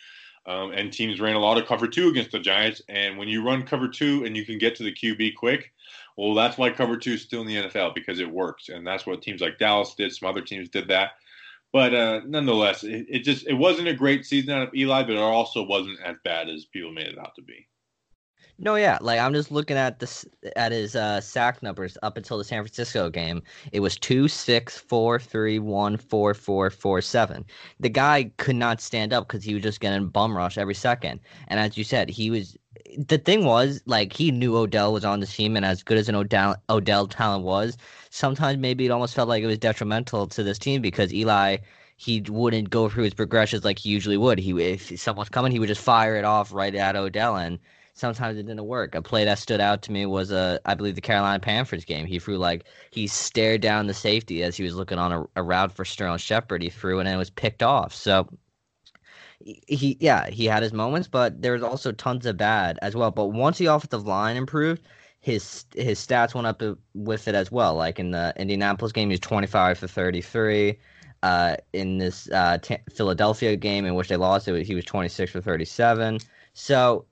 Um, 0.49 0.71
and 0.71 0.91
teams 0.91 1.21
ran 1.21 1.35
a 1.35 1.39
lot 1.39 1.59
of 1.59 1.67
cover 1.67 1.87
two 1.87 2.09
against 2.09 2.31
the 2.31 2.39
Giants. 2.39 2.81
And 2.89 3.19
when 3.19 3.27
you 3.27 3.45
run 3.45 3.61
cover 3.61 3.87
two 3.87 4.25
and 4.25 4.35
you 4.35 4.43
can 4.43 4.57
get 4.57 4.75
to 4.77 4.83
the 4.83 4.91
QB 4.91 5.35
quick, 5.35 5.71
well, 6.17 6.33
that's 6.33 6.57
why 6.57 6.71
cover 6.71 6.97
two 6.97 7.13
is 7.13 7.21
still 7.21 7.41
in 7.41 7.47
the 7.47 7.69
NFL 7.69 7.93
because 7.93 8.19
it 8.19 8.29
works. 8.29 8.69
And 8.69 8.85
that's 8.85 9.05
what 9.05 9.21
teams 9.21 9.41
like 9.41 9.59
Dallas 9.59 9.93
did. 9.93 10.11
Some 10.11 10.27
other 10.27 10.41
teams 10.41 10.67
did 10.67 10.87
that. 10.87 11.11
But 11.71 11.93
uh, 11.93 12.21
nonetheless, 12.25 12.83
it, 12.83 13.05
it 13.07 13.19
just 13.19 13.45
it 13.45 13.53
wasn't 13.53 13.89
a 13.89 13.93
great 13.93 14.25
season 14.25 14.55
out 14.55 14.67
of 14.67 14.73
Eli, 14.73 15.03
but 15.03 15.11
it 15.11 15.19
also 15.19 15.61
wasn't 15.61 15.99
as 16.03 16.15
bad 16.23 16.49
as 16.49 16.65
people 16.65 16.91
made 16.91 17.05
it 17.05 17.19
out 17.19 17.35
to 17.35 17.43
be. 17.43 17.67
No, 18.61 18.75
yeah, 18.75 18.97
like 18.99 19.19
I'm 19.21 19.33
just 19.33 19.51
looking 19.51 19.77
at 19.77 19.99
this 19.99 20.25
at 20.57 20.73
his 20.73 20.93
uh, 20.93 21.21
sack 21.21 21.63
numbers 21.63 21.97
up 22.03 22.17
until 22.17 22.37
the 22.37 22.43
San 22.43 22.61
Francisco 22.61 23.09
game. 23.09 23.41
It 23.71 23.79
was 23.79 23.95
two, 23.97 24.27
six, 24.27 24.77
four, 24.77 25.17
three, 25.17 25.59
one, 25.59 25.95
four, 25.95 26.33
four, 26.33 26.69
four, 26.69 26.99
seven. 26.99 27.45
The 27.79 27.87
guy 27.87 28.31
could 28.37 28.57
not 28.57 28.81
stand 28.81 29.13
up 29.13 29.27
because 29.27 29.45
he 29.45 29.53
was 29.53 29.63
just 29.63 29.79
getting 29.79 30.09
bum 30.09 30.35
rush 30.35 30.57
every 30.57 30.75
second. 30.75 31.21
And 31.47 31.57
as 31.57 31.77
you 31.77 31.85
said, 31.85 32.09
he 32.09 32.29
was. 32.29 32.57
The 32.97 33.17
thing 33.17 33.45
was, 33.45 33.81
like, 33.85 34.11
he 34.13 34.29
knew 34.31 34.57
Odell 34.57 34.91
was 34.93 35.05
on 35.05 35.21
the 35.21 35.27
team, 35.27 35.55
and 35.55 35.65
as 35.65 35.81
good 35.83 35.97
as 35.97 36.09
an 36.09 36.15
Odell 36.15 36.57
Odell 36.69 37.07
talent 37.07 37.45
was, 37.45 37.77
sometimes 38.09 38.57
maybe 38.57 38.85
it 38.85 38.91
almost 38.91 39.15
felt 39.15 39.29
like 39.29 39.41
it 39.41 39.47
was 39.47 39.57
detrimental 39.57 40.27
to 40.27 40.43
this 40.43 40.59
team 40.59 40.81
because 40.81 41.13
Eli 41.13 41.57
he 41.95 42.21
wouldn't 42.29 42.69
go 42.69 42.89
through 42.89 43.03
his 43.03 43.13
progressions 43.13 43.63
like 43.65 43.79
he 43.79 43.89
usually 43.89 44.17
would. 44.17 44.39
He 44.39 44.51
if 44.61 44.99
someone's 44.99 45.29
coming, 45.29 45.51
he 45.51 45.59
would 45.59 45.67
just 45.67 45.81
fire 45.81 46.15
it 46.17 46.25
off 46.25 46.53
right 46.53 46.73
at 46.75 46.95
Odell 46.95 47.35
and 47.37 47.59
sometimes 47.99 48.37
it 48.37 48.45
didn't 48.45 48.65
work. 48.65 48.95
A 48.95 49.01
play 49.01 49.25
that 49.25 49.39
stood 49.39 49.59
out 49.61 49.81
to 49.83 49.91
me 49.91 50.05
was 50.05 50.31
a, 50.31 50.37
uh, 50.37 50.57
I 50.65 50.75
believe 50.75 50.95
the 50.95 51.01
Carolina 51.01 51.39
Panthers 51.39 51.85
game. 51.85 52.05
He 52.05 52.19
threw 52.19 52.37
like 52.37 52.65
he 52.91 53.07
stared 53.07 53.61
down 53.61 53.87
the 53.87 53.93
safety 53.93 54.43
as 54.43 54.57
he 54.57 54.63
was 54.63 54.75
looking 54.75 54.97
on 54.97 55.11
a, 55.11 55.25
a 55.35 55.43
route 55.43 55.71
for 55.73 55.85
Sterling 55.85 56.17
Shepard. 56.19 56.63
He 56.63 56.69
threw 56.69 56.99
and 56.99 57.09
it 57.09 57.17
was 57.17 57.29
picked 57.29 57.63
off. 57.63 57.93
So 57.93 58.27
he, 59.41 59.97
yeah, 59.99 60.29
he 60.29 60.45
had 60.45 60.63
his 60.63 60.73
moments, 60.73 61.07
but 61.07 61.41
there 61.41 61.53
was 61.53 61.63
also 61.63 61.91
tons 61.91 62.25
of 62.25 62.37
bad 62.37 62.79
as 62.81 62.95
well. 62.95 63.11
But 63.11 63.27
once 63.27 63.57
the 63.57 63.67
offensive 63.67 64.05
line 64.05 64.37
improved, 64.37 64.83
his 65.21 65.65
his 65.75 65.99
stats 66.05 66.33
went 66.33 66.47
up 66.47 66.61
with 66.93 67.27
it 67.27 67.35
as 67.35 67.51
well. 67.51 67.75
Like 67.75 67.99
in 67.99 68.11
the 68.11 68.33
Indianapolis 68.37 68.91
game, 68.91 69.09
he 69.09 69.13
was 69.13 69.19
twenty 69.19 69.47
five 69.47 69.77
for 69.77 69.87
thirty 69.87 70.21
three. 70.21 70.79
Uh, 71.21 71.57
in 71.73 71.97
this 71.97 72.29
uh, 72.31 72.57
t- 72.61 72.77
Philadelphia 72.89 73.57
game 73.57 73.85
in 73.85 73.93
which 73.95 74.07
they 74.07 74.15
lost, 74.15 74.47
it, 74.47 74.65
he 74.65 74.73
was 74.73 74.85
26 74.85 75.29
for 75.33 75.41
37. 75.41 76.19
So 76.53 77.05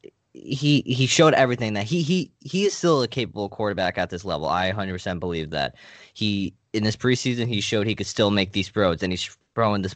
he 0.43 0.81
he 0.85 1.07
showed 1.07 1.33
everything 1.33 1.73
that 1.73 1.85
he 1.85 2.01
he 2.01 2.31
he 2.41 2.65
is 2.65 2.73
still 2.73 3.01
a 3.03 3.07
capable 3.07 3.49
quarterback 3.49 3.97
at 3.97 4.09
this 4.09 4.25
level. 4.25 4.47
I 4.47 4.71
100% 4.71 5.19
believe 5.19 5.49
that. 5.51 5.75
He 6.13 6.53
in 6.73 6.83
this 6.83 6.95
preseason 6.95 7.47
he 7.47 7.61
showed 7.61 7.87
he 7.87 7.95
could 7.95 8.07
still 8.07 8.31
make 8.31 8.51
these 8.53 8.69
throws 8.69 9.03
and 9.03 9.11
he's 9.13 9.37
throwing 9.55 9.81
this 9.81 9.95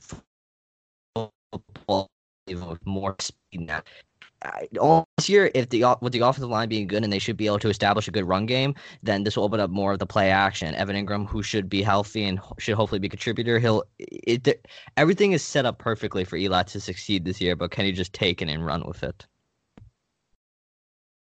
football 1.16 2.10
with 2.48 2.86
more 2.86 3.16
speed 3.20 3.62
now. 3.62 3.82
all 4.80 5.06
this 5.18 5.30
year, 5.30 5.52
if 5.56 5.70
the 5.70 5.86
with 6.02 6.14
the 6.14 6.20
offensive 6.22 6.50
line 6.50 6.70
being 6.70 6.88
good 6.88 7.04
and 7.04 7.14
they 7.14 7.20
should 7.20 7.38
be 7.38 7.46
able 7.48 7.60
to 7.60 7.70
establish 7.70 8.08
a 8.08 8.12
good 8.12 8.26
run 8.28 8.46
game, 8.46 8.76
then 9.04 9.24
this 9.24 9.38
will 9.38 9.44
open 9.46 9.60
up 9.60 9.70
more 9.70 9.94
of 9.94 10.00
the 10.00 10.06
play 10.08 10.32
action. 10.32 10.76
Evan 10.76 10.96
Engram, 10.96 11.28
who 11.28 11.44
should 11.44 11.70
be 11.70 11.84
healthy 11.84 12.24
and 12.26 12.40
should 12.60 12.76
hopefully 12.76 13.00
be 13.00 13.08
a 13.08 13.10
contributor, 13.12 13.60
he'll 13.60 13.84
it, 14.00 14.68
everything 14.98 15.34
is 15.34 15.44
set 15.44 15.66
up 15.66 15.80
perfectly 15.80 16.24
for 16.26 16.38
Eli 16.38 16.64
to 16.64 16.80
succeed 16.80 17.26
this 17.26 17.42
year. 17.42 17.56
But 17.56 17.72
can 17.72 17.86
he 17.86 17.92
just 17.92 18.14
take 18.14 18.42
it 18.42 18.50
and 18.50 18.66
run 18.66 18.86
with 18.88 19.04
it? 19.04 19.28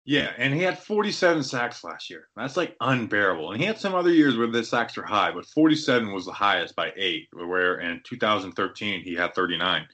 Yeah, 0.03 0.31
and 0.37 0.53
he 0.53 0.61
had 0.61 0.79
47 0.79 1.43
sacks 1.43 1.83
last 1.83 2.09
year. 2.09 2.27
That's 2.35 2.57
like 2.57 2.75
unbearable. 2.81 3.51
And 3.51 3.61
he 3.61 3.67
had 3.67 3.77
some 3.77 3.93
other 3.93 4.11
years 4.11 4.35
where 4.35 4.47
the 4.47 4.63
sacks 4.63 4.97
are 4.97 5.03
high, 5.03 5.31
but 5.31 5.45
47 5.45 6.11
was 6.11 6.25
the 6.25 6.31
highest 6.31 6.75
by 6.75 6.91
eight. 6.95 7.27
Where 7.33 7.79
in 7.79 8.01
2013 8.03 9.03
he 9.03 9.13
had 9.13 9.35
39, 9.35 9.87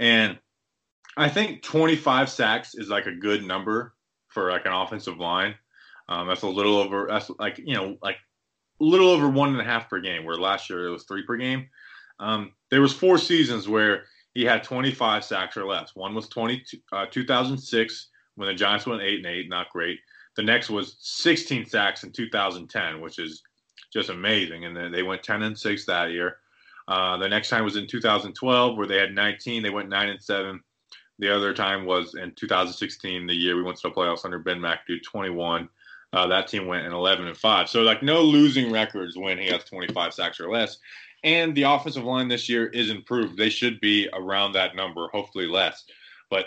and 0.00 0.38
I 1.16 1.28
think 1.28 1.62
25 1.62 2.30
sacks 2.30 2.74
is 2.74 2.88
like 2.88 3.06
a 3.06 3.14
good 3.14 3.44
number 3.44 3.94
for 4.28 4.50
like 4.50 4.64
an 4.64 4.72
offensive 4.72 5.18
line. 5.18 5.54
Um, 6.08 6.28
that's 6.28 6.42
a 6.42 6.48
little 6.48 6.78
over. 6.78 7.06
That's 7.10 7.30
like 7.38 7.58
you 7.58 7.74
know 7.74 7.98
like 8.02 8.16
a 8.80 8.84
little 8.84 9.10
over 9.10 9.28
one 9.28 9.50
and 9.50 9.60
a 9.60 9.64
half 9.64 9.90
per 9.90 10.00
game. 10.00 10.24
Where 10.24 10.36
last 10.36 10.70
year 10.70 10.86
it 10.86 10.90
was 10.90 11.04
three 11.04 11.24
per 11.24 11.36
game. 11.36 11.68
Um, 12.18 12.52
there 12.70 12.80
was 12.80 12.94
four 12.94 13.18
seasons 13.18 13.68
where 13.68 14.04
he 14.32 14.44
had 14.44 14.64
25 14.64 15.24
sacks 15.24 15.58
or 15.58 15.66
less. 15.66 15.94
One 15.94 16.14
was 16.14 16.28
20, 16.28 16.64
uh, 16.92 17.06
2006 17.10 18.08
when 18.36 18.48
the 18.48 18.54
Giants 18.54 18.86
went 18.86 19.02
eight 19.02 19.18
and 19.18 19.26
eight, 19.26 19.48
not 19.48 19.70
great. 19.70 19.98
The 20.36 20.42
next 20.42 20.70
was 20.70 20.96
16 21.00 21.66
sacks 21.66 22.04
in 22.04 22.12
2010, 22.12 23.00
which 23.00 23.18
is 23.18 23.42
just 23.92 24.08
amazing. 24.08 24.64
And 24.64 24.76
then 24.76 24.90
they 24.90 25.02
went 25.02 25.22
10 25.22 25.42
and 25.42 25.58
six 25.58 25.84
that 25.86 26.10
year. 26.10 26.38
Uh, 26.88 27.16
the 27.18 27.28
next 27.28 27.48
time 27.48 27.64
was 27.64 27.76
in 27.76 27.86
2012, 27.86 28.76
where 28.76 28.86
they 28.86 28.96
had 28.96 29.14
19. 29.14 29.62
They 29.62 29.70
went 29.70 29.88
nine 29.88 30.08
and 30.08 30.22
seven. 30.22 30.60
The 31.18 31.34
other 31.34 31.52
time 31.52 31.84
was 31.84 32.14
in 32.14 32.32
2016, 32.34 33.26
the 33.26 33.34
year 33.34 33.56
we 33.56 33.62
went 33.62 33.76
to 33.78 33.88
the 33.88 33.94
playoffs 33.94 34.24
under 34.24 34.38
Ben 34.38 34.58
McAdoo, 34.58 35.02
21. 35.04 35.68
Uh, 36.12 36.26
that 36.26 36.48
team 36.48 36.66
went 36.66 36.84
in 36.84 36.92
11 36.92 37.26
and 37.26 37.36
five. 37.36 37.68
So 37.68 37.82
like 37.82 38.02
no 38.02 38.20
losing 38.20 38.72
records 38.72 39.16
when 39.16 39.38
he 39.38 39.46
has 39.48 39.64
25 39.64 40.12
sacks 40.12 40.40
or 40.40 40.50
less. 40.50 40.78
And 41.24 41.54
the 41.54 41.62
offensive 41.62 42.04
line 42.04 42.28
this 42.28 42.48
year 42.48 42.66
is 42.66 42.90
improved. 42.90 43.36
They 43.36 43.48
should 43.48 43.80
be 43.80 44.08
around 44.12 44.52
that 44.52 44.74
number, 44.74 45.08
hopefully 45.08 45.46
less. 45.46 45.84
But 46.28 46.46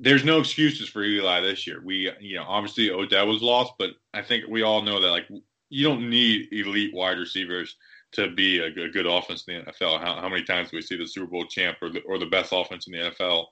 there's 0.00 0.24
no 0.24 0.40
excuses 0.40 0.88
for 0.88 1.02
Eli 1.02 1.40
this 1.40 1.66
year. 1.66 1.80
We, 1.84 2.10
you 2.20 2.36
know, 2.36 2.44
obviously 2.46 2.90
Odell 2.90 3.28
was 3.28 3.42
lost, 3.42 3.74
but 3.78 3.90
I 4.12 4.22
think 4.22 4.44
we 4.48 4.62
all 4.62 4.82
know 4.82 5.00
that 5.00 5.08
like 5.10 5.28
you 5.70 5.84
don't 5.84 6.08
need 6.08 6.48
elite 6.52 6.94
wide 6.94 7.18
receivers 7.18 7.76
to 8.12 8.30
be 8.30 8.58
a 8.60 8.70
good, 8.70 8.92
good 8.92 9.06
offense 9.06 9.44
in 9.46 9.64
the 9.64 9.70
NFL. 9.70 10.00
How, 10.00 10.20
how, 10.20 10.28
many 10.28 10.42
times 10.42 10.70
do 10.70 10.76
we 10.76 10.82
see 10.82 10.96
the 10.96 11.06
Super 11.06 11.26
Bowl 11.26 11.44
champ 11.46 11.76
or 11.82 11.90
the, 11.90 12.00
or 12.00 12.18
the 12.18 12.26
best 12.26 12.52
offense 12.52 12.86
in 12.86 12.92
the 12.92 13.10
NFL 13.10 13.46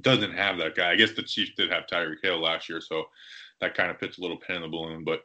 doesn't 0.00 0.32
have 0.32 0.58
that 0.58 0.74
guy? 0.74 0.90
I 0.90 0.96
guess 0.96 1.12
the 1.12 1.22
Chiefs 1.22 1.52
did 1.56 1.70
have 1.70 1.86
Tyreek 1.86 2.22
Hill 2.22 2.40
last 2.40 2.68
year, 2.68 2.80
so 2.80 3.04
that 3.60 3.76
kind 3.76 3.90
of 3.90 4.00
puts 4.00 4.18
a 4.18 4.20
little 4.20 4.36
pin 4.36 4.56
in 4.56 4.62
the 4.62 4.68
balloon. 4.68 5.04
But 5.04 5.20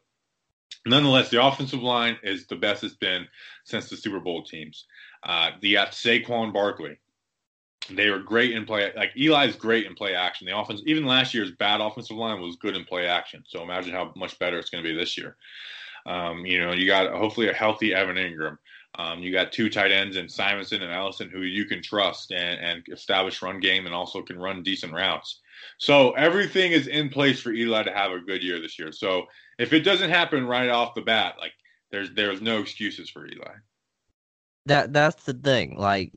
nonetheless, 0.85 1.29
the 1.29 1.43
offensive 1.43 1.81
line 1.81 2.17
is 2.23 2.45
the 2.47 2.55
best 2.55 2.83
it's 2.83 2.95
been 2.95 3.27
since 3.65 3.89
the 3.89 3.97
Super 3.97 4.19
Bowl 4.19 4.43
teams. 4.43 4.85
Uh, 5.23 5.51
the 5.61 5.73
got 5.73 5.91
Saquon 5.91 6.53
Barkley. 6.53 6.99
They 7.89 8.09
were 8.09 8.19
great 8.19 8.51
in 8.51 8.65
play. 8.65 8.91
Like 8.95 9.11
Eli's 9.17 9.55
great 9.55 9.85
in 9.85 9.95
play 9.95 10.15
action. 10.15 10.47
The 10.47 10.57
offense, 10.57 10.81
even 10.85 11.05
last 11.05 11.33
year's 11.33 11.51
bad 11.51 11.81
offensive 11.81 12.17
line 12.17 12.41
was 12.41 12.55
good 12.55 12.75
in 12.75 12.85
play 12.85 13.07
action. 13.07 13.43
So 13.47 13.61
imagine 13.61 13.93
how 13.93 14.13
much 14.15 14.39
better 14.39 14.57
it's 14.57 14.69
going 14.69 14.83
to 14.83 14.89
be 14.89 14.95
this 14.95 15.17
year. 15.17 15.35
Um, 16.05 16.45
you 16.45 16.59
know, 16.59 16.71
you 16.73 16.85
got 16.85 17.11
hopefully 17.13 17.49
a 17.49 17.53
healthy 17.53 17.93
Evan 17.93 18.15
Engram. 18.15 18.57
Um, 18.95 19.19
you 19.19 19.31
got 19.31 19.51
two 19.51 19.69
tight 19.69 19.91
ends 19.91 20.17
and 20.17 20.31
Simonson 20.31 20.83
and 20.83 20.93
Ellison 20.93 21.29
who 21.29 21.41
you 21.41 21.65
can 21.65 21.81
trust 21.81 22.31
and, 22.31 22.59
and 22.59 22.83
establish 22.91 23.41
run 23.41 23.59
game 23.59 23.85
and 23.85 23.95
also 23.95 24.21
can 24.21 24.37
run 24.37 24.61
decent 24.61 24.93
routes. 24.93 25.41
So 25.79 26.11
everything 26.11 26.73
is 26.73 26.87
in 26.87 27.09
place 27.09 27.39
for 27.39 27.51
Eli 27.51 27.83
to 27.83 27.91
have 27.91 28.11
a 28.11 28.19
good 28.19 28.43
year 28.43 28.59
this 28.61 28.77
year. 28.77 28.91
So 28.91 29.25
if 29.57 29.73
it 29.73 29.81
doesn't 29.81 30.11
happen 30.11 30.45
right 30.45 30.69
off 30.69 30.93
the 30.93 31.01
bat, 31.01 31.35
like 31.39 31.53
there's 31.91 32.11
there's 32.13 32.41
no 32.41 32.59
excuses 32.59 33.09
for 33.09 33.25
Eli. 33.25 33.55
That 34.65 34.93
that's 34.93 35.23
the 35.25 35.33
thing. 35.33 35.77
Like 35.77 36.13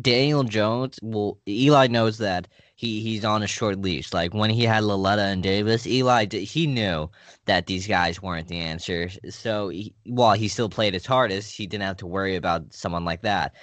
Daniel 0.00 0.44
Jones, 0.44 0.98
well, 1.02 1.38
Eli 1.46 1.86
knows 1.88 2.18
that 2.18 2.48
he 2.76 3.00
he's 3.00 3.24
on 3.24 3.42
a 3.42 3.46
short 3.46 3.78
leash. 3.80 4.12
Like 4.12 4.32
when 4.34 4.50
he 4.50 4.64
had 4.64 4.84
Lauletta 4.84 5.22
and 5.22 5.42
Davis, 5.42 5.86
Eli 5.86 6.26
he 6.30 6.66
knew 6.66 7.10
that 7.46 7.66
these 7.66 7.86
guys 7.86 8.22
weren't 8.22 8.48
the 8.48 8.58
answer. 8.58 9.10
So 9.30 9.68
he, 9.68 9.94
while 10.04 10.34
he 10.34 10.48
still 10.48 10.68
played 10.70 10.94
his 10.94 11.06
hardest, 11.06 11.54
he 11.56 11.66
didn't 11.66 11.84
have 11.84 11.98
to 11.98 12.06
worry 12.06 12.36
about 12.36 12.72
someone 12.72 13.04
like 13.04 13.22
that. 13.22 13.54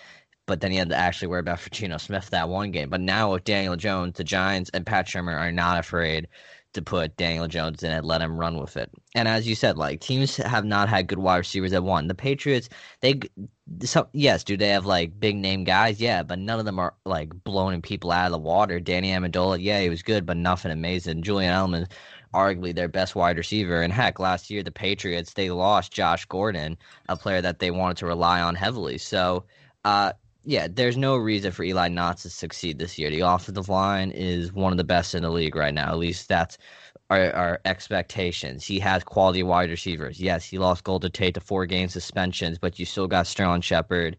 But 0.45 0.61
then 0.61 0.71
he 0.71 0.77
had 0.77 0.89
to 0.89 0.95
actually 0.95 1.27
worry 1.27 1.41
about 1.41 1.59
Fortuno 1.59 1.97
Smith 1.97 2.29
that 2.31 2.49
one 2.49 2.71
game. 2.71 2.89
But 2.89 3.01
now 3.01 3.33
with 3.33 3.43
Daniel 3.43 3.75
Jones, 3.75 4.15
the 4.17 4.23
Giants 4.23 4.71
and 4.73 4.85
Pat 4.85 5.07
Shurmur 5.07 5.37
are 5.39 5.51
not 5.51 5.79
afraid 5.79 6.27
to 6.73 6.81
put 6.81 7.17
Daniel 7.17 7.47
Jones 7.47 7.83
in 7.83 7.91
and 7.91 8.05
let 8.05 8.21
him 8.21 8.37
run 8.37 8.59
with 8.59 8.77
it. 8.77 8.91
And 9.15 9.27
as 9.27 9.47
you 9.47 9.55
said, 9.55 9.77
like 9.77 10.01
teams 10.01 10.37
have 10.37 10.65
not 10.65 10.87
had 10.87 11.07
good 11.07 11.17
wide 11.17 11.37
receivers 11.37 11.73
at 11.73 11.83
one. 11.83 12.07
The 12.07 12.13
Patriots, 12.13 12.69
they, 13.01 13.19
some, 13.83 14.07
yes, 14.13 14.43
do 14.43 14.55
they 14.55 14.69
have 14.69 14.85
like 14.85 15.19
big 15.19 15.35
name 15.35 15.63
guys? 15.63 15.99
Yeah, 15.99 16.21
but 16.21 16.37
none 16.37 16.59
of 16.59 16.65
them 16.65 16.77
are 16.77 16.93
like 17.05 17.31
blowing 17.43 17.81
people 17.81 18.11
out 18.11 18.27
of 18.27 18.31
the 18.33 18.37
water. 18.37 18.79
Danny 18.79 19.09
Amendola, 19.09 19.57
yeah, 19.59 19.81
he 19.81 19.89
was 19.89 20.03
good, 20.03 20.25
but 20.25 20.37
nothing 20.37 20.71
amazing. 20.71 21.23
Julian 21.23 21.53
Edelman, 21.53 21.91
arguably 22.33 22.75
their 22.75 22.87
best 22.87 23.15
wide 23.15 23.37
receiver. 23.37 23.81
And 23.81 23.91
heck, 23.91 24.19
last 24.19 24.49
year 24.51 24.61
the 24.61 24.71
Patriots 24.71 25.33
they 25.33 25.49
lost 25.49 25.91
Josh 25.91 26.25
Gordon, 26.25 26.77
a 27.07 27.17
player 27.17 27.41
that 27.41 27.59
they 27.59 27.71
wanted 27.71 27.97
to 27.97 28.05
rely 28.05 28.41
on 28.41 28.53
heavily. 28.53 28.99
So, 28.99 29.45
uh, 29.85 30.13
yeah, 30.43 30.67
there's 30.71 30.97
no 30.97 31.17
reason 31.17 31.51
for 31.51 31.63
Eli 31.63 31.89
not 31.89 32.17
to 32.19 32.29
succeed 32.29 32.79
this 32.79 32.97
year. 32.97 33.09
The 33.09 33.21
offensive 33.21 33.69
line 33.69 34.11
is 34.11 34.53
one 34.53 34.71
of 34.71 34.77
the 34.77 34.83
best 34.83 35.13
in 35.15 35.23
the 35.23 35.29
league 35.29 35.55
right 35.55 35.73
now. 35.73 35.89
At 35.91 35.97
least 35.97 36.27
that's 36.29 36.57
our, 37.09 37.31
our 37.33 37.61
expectations. 37.65 38.65
He 38.65 38.79
has 38.79 39.03
quality 39.03 39.43
wide 39.43 39.69
receivers. 39.69 40.19
Yes, 40.19 40.45
he 40.45 40.57
lost 40.57 40.83
Golden 40.85 41.11
Tate 41.11 41.33
to 41.35 41.41
four 41.41 41.65
game 41.65 41.89
suspensions, 41.89 42.57
but 42.57 42.79
you 42.79 42.85
still 42.85 43.07
got 43.07 43.27
Sterling 43.27 43.61
Shepard, 43.61 44.17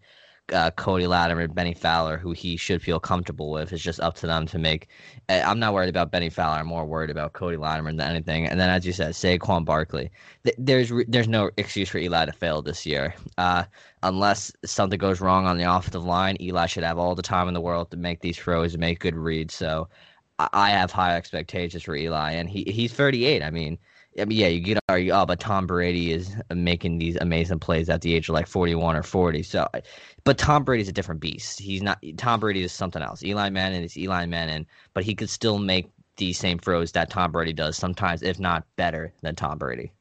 uh, 0.52 0.70
Cody 0.72 1.06
Latimer, 1.06 1.48
Bennie 1.48 1.74
Fowler, 1.74 2.16
who 2.16 2.32
he 2.32 2.56
should 2.56 2.82
feel 2.82 3.00
comfortable 3.00 3.50
with. 3.50 3.72
It's 3.72 3.82
just 3.82 4.00
up 4.00 4.14
to 4.16 4.26
them 4.26 4.46
to 4.46 4.58
make. 4.58 4.88
I'm 5.28 5.58
not 5.58 5.74
worried 5.74 5.88
about 5.88 6.10
Bennie 6.10 6.30
Fowler. 6.30 6.58
I'm 6.58 6.66
more 6.66 6.86
worried 6.86 7.10
about 7.10 7.32
Cody 7.32 7.56
Latimer 7.56 7.90
than 7.90 8.00
anything. 8.00 8.46
And 8.46 8.58
then, 8.60 8.70
as 8.70 8.86
you 8.86 8.92
said, 8.92 9.12
Saquon 9.14 9.64
Barkley. 9.64 10.10
There's 10.58 10.92
there's 11.08 11.28
no 11.28 11.50
excuse 11.56 11.88
for 11.88 11.98
Eli 11.98 12.26
to 12.26 12.32
fail 12.32 12.62
this 12.62 12.84
year. 12.86 13.14
Uh, 13.38 13.64
unless 14.02 14.52
something 14.64 14.98
goes 14.98 15.20
wrong 15.20 15.46
on 15.46 15.58
the 15.58 15.64
offensive 15.64 16.04
line, 16.04 16.36
Eli 16.40 16.66
should 16.66 16.84
have 16.84 16.98
all 16.98 17.14
the 17.14 17.22
time 17.22 17.48
in 17.48 17.54
the 17.54 17.60
world 17.60 17.90
to 17.90 17.96
make 17.96 18.20
these 18.20 18.38
throws 18.38 18.74
and 18.74 18.80
make 18.80 19.00
good 19.00 19.16
reads. 19.16 19.54
So 19.54 19.88
I 20.52 20.70
have 20.70 20.90
high 20.90 21.16
expectations 21.16 21.82
for 21.82 21.94
Eli, 21.94 22.32
and 22.32 22.48
he 22.48 22.64
he's 22.64 22.92
38. 22.92 23.42
I 23.42 23.50
mean, 23.50 23.78
I 24.18 24.24
mean, 24.24 24.38
yeah, 24.38 24.48
you 24.48 24.60
get 24.60 24.78
argue, 24.88 25.12
oh, 25.12 25.24
but 25.24 25.38
Tom 25.38 25.66
Brady 25.66 26.12
is 26.12 26.34
making 26.52 26.98
these 26.98 27.16
amazing 27.16 27.60
plays 27.60 27.88
at 27.88 28.00
the 28.00 28.14
age 28.14 28.28
of 28.28 28.34
like 28.34 28.48
41 28.48 28.96
or 28.96 29.02
40. 29.02 29.42
So, 29.44 29.68
but 30.24 30.36
Tom 30.36 30.64
Brady's 30.64 30.88
a 30.88 30.92
different 30.92 31.20
beast. 31.20 31.60
He's 31.60 31.82
not 31.82 32.02
Tom 32.16 32.40
Brady 32.40 32.62
is 32.62 32.72
something 32.72 33.02
else. 33.02 33.22
Eli 33.22 33.50
Manning 33.50 33.82
is 33.82 33.96
Eli 33.96 34.26
Manning, 34.26 34.66
but 34.94 35.04
he 35.04 35.14
could 35.14 35.30
still 35.30 35.58
make 35.58 35.90
these 36.16 36.38
same 36.38 36.58
throws 36.58 36.92
that 36.92 37.08
Tom 37.08 37.30
Brady 37.30 37.52
does 37.52 37.76
sometimes, 37.76 38.22
if 38.22 38.40
not 38.40 38.64
better 38.76 39.12
than 39.22 39.36
Tom 39.36 39.58
Brady. 39.58 39.92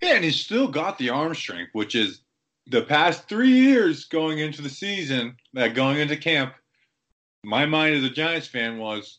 Yeah, 0.00 0.14
and 0.14 0.24
he's 0.24 0.40
still 0.40 0.66
got 0.66 0.96
the 0.96 1.10
arm 1.10 1.34
strength, 1.34 1.70
which 1.74 1.94
is 1.94 2.22
the 2.66 2.82
past 2.82 3.28
three 3.28 3.50
years 3.50 4.06
going 4.06 4.38
into 4.38 4.62
the 4.62 4.70
season, 4.70 5.36
that 5.52 5.74
going 5.74 5.98
into 5.98 6.16
camp. 6.16 6.54
My 7.44 7.66
mind 7.66 7.94
as 7.94 8.04
a 8.04 8.10
Giants 8.10 8.46
fan 8.46 8.78
was, 8.78 9.18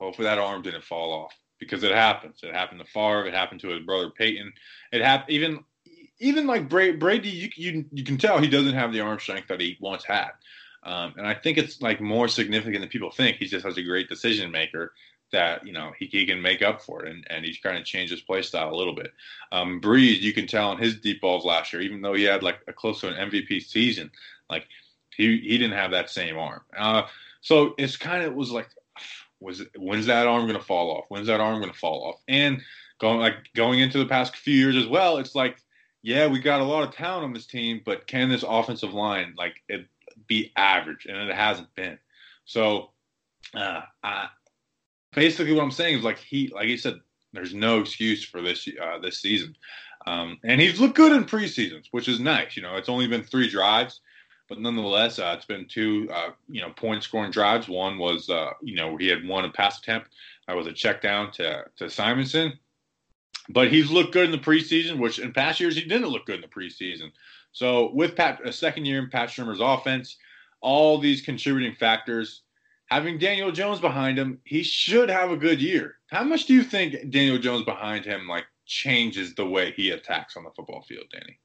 hopefully 0.00 0.24
that 0.24 0.38
arm 0.38 0.62
didn't 0.62 0.84
fall 0.84 1.12
off 1.12 1.34
because 1.62 1.82
it 1.84 1.92
happens. 1.92 2.40
It 2.42 2.54
happened 2.54 2.80
to 2.80 2.86
Favre. 2.86 3.26
It 3.26 3.34
happened 3.34 3.60
to 3.60 3.68
his 3.68 3.84
brother 3.84 4.10
Peyton. 4.10 4.52
It 4.92 5.02
happened 5.02 5.30
even 5.30 5.64
even 6.18 6.46
like 6.46 6.68
Brady. 6.68 7.28
You, 7.28 7.48
you 7.56 7.84
you 7.92 8.04
can 8.04 8.18
tell 8.18 8.38
he 8.38 8.48
doesn't 8.48 8.74
have 8.74 8.92
the 8.92 9.00
arm 9.00 9.18
strength 9.18 9.48
that 9.48 9.60
he 9.60 9.76
once 9.80 10.04
had. 10.04 10.30
Um, 10.84 11.14
and 11.16 11.26
I 11.26 11.34
think 11.34 11.58
it's 11.58 11.80
like 11.80 12.00
more 12.00 12.28
significant 12.28 12.80
than 12.80 12.88
people 12.88 13.10
think. 13.10 13.36
He's 13.36 13.50
just 13.50 13.62
such 13.62 13.78
a 13.78 13.82
great 13.82 14.08
decision 14.08 14.50
maker 14.50 14.92
that 15.30 15.66
you 15.66 15.72
know 15.72 15.92
he, 15.98 16.06
he 16.06 16.26
can 16.26 16.42
make 16.42 16.62
up 16.62 16.82
for 16.82 17.04
it, 17.04 17.10
and, 17.10 17.26
and 17.30 17.44
he's 17.44 17.58
kind 17.58 17.78
of 17.78 17.84
changed 17.84 18.12
his 18.12 18.20
play 18.20 18.42
style 18.42 18.72
a 18.72 18.76
little 18.76 18.94
bit. 18.94 19.12
Um, 19.50 19.80
Brees, 19.80 20.20
you 20.20 20.32
can 20.32 20.46
tell 20.46 20.72
in 20.72 20.78
his 20.78 20.96
deep 20.96 21.20
balls 21.20 21.44
last 21.44 21.72
year, 21.72 21.82
even 21.82 22.02
though 22.02 22.14
he 22.14 22.24
had 22.24 22.42
like 22.42 22.60
a 22.68 22.72
close 22.72 23.00
to 23.00 23.08
an 23.08 23.30
MVP 23.30 23.62
season, 23.62 24.10
like 24.50 24.66
he 25.16 25.38
he 25.38 25.58
didn't 25.58 25.76
have 25.76 25.92
that 25.92 26.10
same 26.10 26.38
arm. 26.38 26.60
Uh, 26.76 27.02
so 27.40 27.74
it's 27.78 27.96
kind 27.96 28.22
of 28.24 28.34
was 28.34 28.50
like 28.50 28.68
was 29.42 29.62
when's 29.76 30.06
that 30.06 30.26
arm 30.26 30.46
going 30.46 30.58
to 30.58 30.64
fall 30.64 30.90
off? 30.90 31.04
When's 31.08 31.26
that 31.26 31.40
arm 31.40 31.60
going 31.60 31.72
to 31.72 31.78
fall 31.78 32.04
off? 32.04 32.20
And 32.28 32.62
going 33.00 33.18
like 33.18 33.36
going 33.54 33.80
into 33.80 33.98
the 33.98 34.06
past 34.06 34.36
few 34.36 34.54
years 34.54 34.76
as 34.76 34.86
well, 34.86 35.18
it's 35.18 35.34
like 35.34 35.58
yeah, 36.02 36.26
we 36.26 36.40
got 36.40 36.60
a 36.60 36.64
lot 36.64 36.86
of 36.86 36.94
talent 36.94 37.24
on 37.24 37.32
this 37.32 37.46
team, 37.46 37.80
but 37.84 38.06
can 38.06 38.28
this 38.28 38.44
offensive 38.46 38.92
line 38.92 39.34
like 39.38 39.62
it 39.68 39.86
be 40.26 40.52
average? 40.56 41.06
And 41.06 41.16
it 41.16 41.34
hasn't 41.34 41.72
been. 41.76 41.98
So 42.44 42.90
uh, 43.54 43.82
I, 44.02 44.28
basically, 45.14 45.52
what 45.52 45.62
I'm 45.62 45.70
saying 45.70 45.98
is 45.98 46.04
like 46.04 46.18
he, 46.18 46.48
like 46.48 46.66
he 46.66 46.76
said, 46.76 47.00
there's 47.32 47.54
no 47.54 47.80
excuse 47.80 48.24
for 48.24 48.42
this 48.42 48.68
uh, 48.82 48.98
this 48.98 49.20
season. 49.20 49.56
Um, 50.06 50.38
and 50.42 50.60
he's 50.60 50.80
looked 50.80 50.96
good 50.96 51.12
in 51.12 51.24
preseasons, 51.24 51.86
which 51.92 52.08
is 52.08 52.18
nice. 52.18 52.56
You 52.56 52.62
know, 52.62 52.76
it's 52.76 52.88
only 52.88 53.06
been 53.06 53.22
three 53.22 53.48
drives, 53.48 54.00
but 54.52 54.60
nonetheless, 54.60 55.18
uh, 55.18 55.32
it's 55.34 55.46
been 55.46 55.64
two, 55.64 56.06
uh, 56.12 56.28
you 56.46 56.60
know, 56.60 56.68
point 56.68 57.02
scoring 57.02 57.30
drives. 57.30 57.68
One 57.68 57.96
was, 57.96 58.28
uh, 58.28 58.50
you 58.60 58.76
know, 58.76 58.98
he 58.98 59.08
had 59.08 59.26
one 59.26 59.46
a 59.46 59.50
pass 59.50 59.78
attempt. 59.78 60.10
That 60.46 60.54
was 60.54 60.66
a 60.66 60.74
check 60.74 61.00
down 61.00 61.32
to 61.32 61.64
to 61.76 61.88
Simonson. 61.88 62.52
But 63.48 63.72
he's 63.72 63.90
looked 63.90 64.12
good 64.12 64.26
in 64.26 64.30
the 64.30 64.36
preseason, 64.36 64.98
which 64.98 65.18
in 65.18 65.32
past 65.32 65.58
years 65.58 65.74
he 65.74 65.80
didn't 65.80 66.10
look 66.10 66.26
good 66.26 66.34
in 66.34 66.40
the 66.42 66.48
preseason. 66.48 67.12
So 67.52 67.92
with 67.94 68.14
Pat, 68.14 68.46
a 68.46 68.52
second 68.52 68.84
year 68.84 68.98
in 68.98 69.08
Pat 69.08 69.30
Shurmur's 69.30 69.60
offense, 69.62 70.18
all 70.60 70.98
these 70.98 71.22
contributing 71.22 71.74
factors, 71.74 72.42
having 72.90 73.16
Daniel 73.18 73.52
Jones 73.52 73.80
behind 73.80 74.18
him, 74.18 74.38
he 74.44 74.62
should 74.62 75.08
have 75.08 75.30
a 75.30 75.36
good 75.38 75.62
year. 75.62 75.96
How 76.08 76.24
much 76.24 76.44
do 76.44 76.52
you 76.52 76.62
think 76.62 77.08
Daniel 77.08 77.38
Jones 77.38 77.64
behind 77.64 78.04
him 78.04 78.28
like 78.28 78.44
changes 78.66 79.34
the 79.34 79.46
way 79.46 79.72
he 79.72 79.92
attacks 79.92 80.36
on 80.36 80.44
the 80.44 80.50
football 80.50 80.82
field, 80.82 81.06
Danny? 81.10 81.38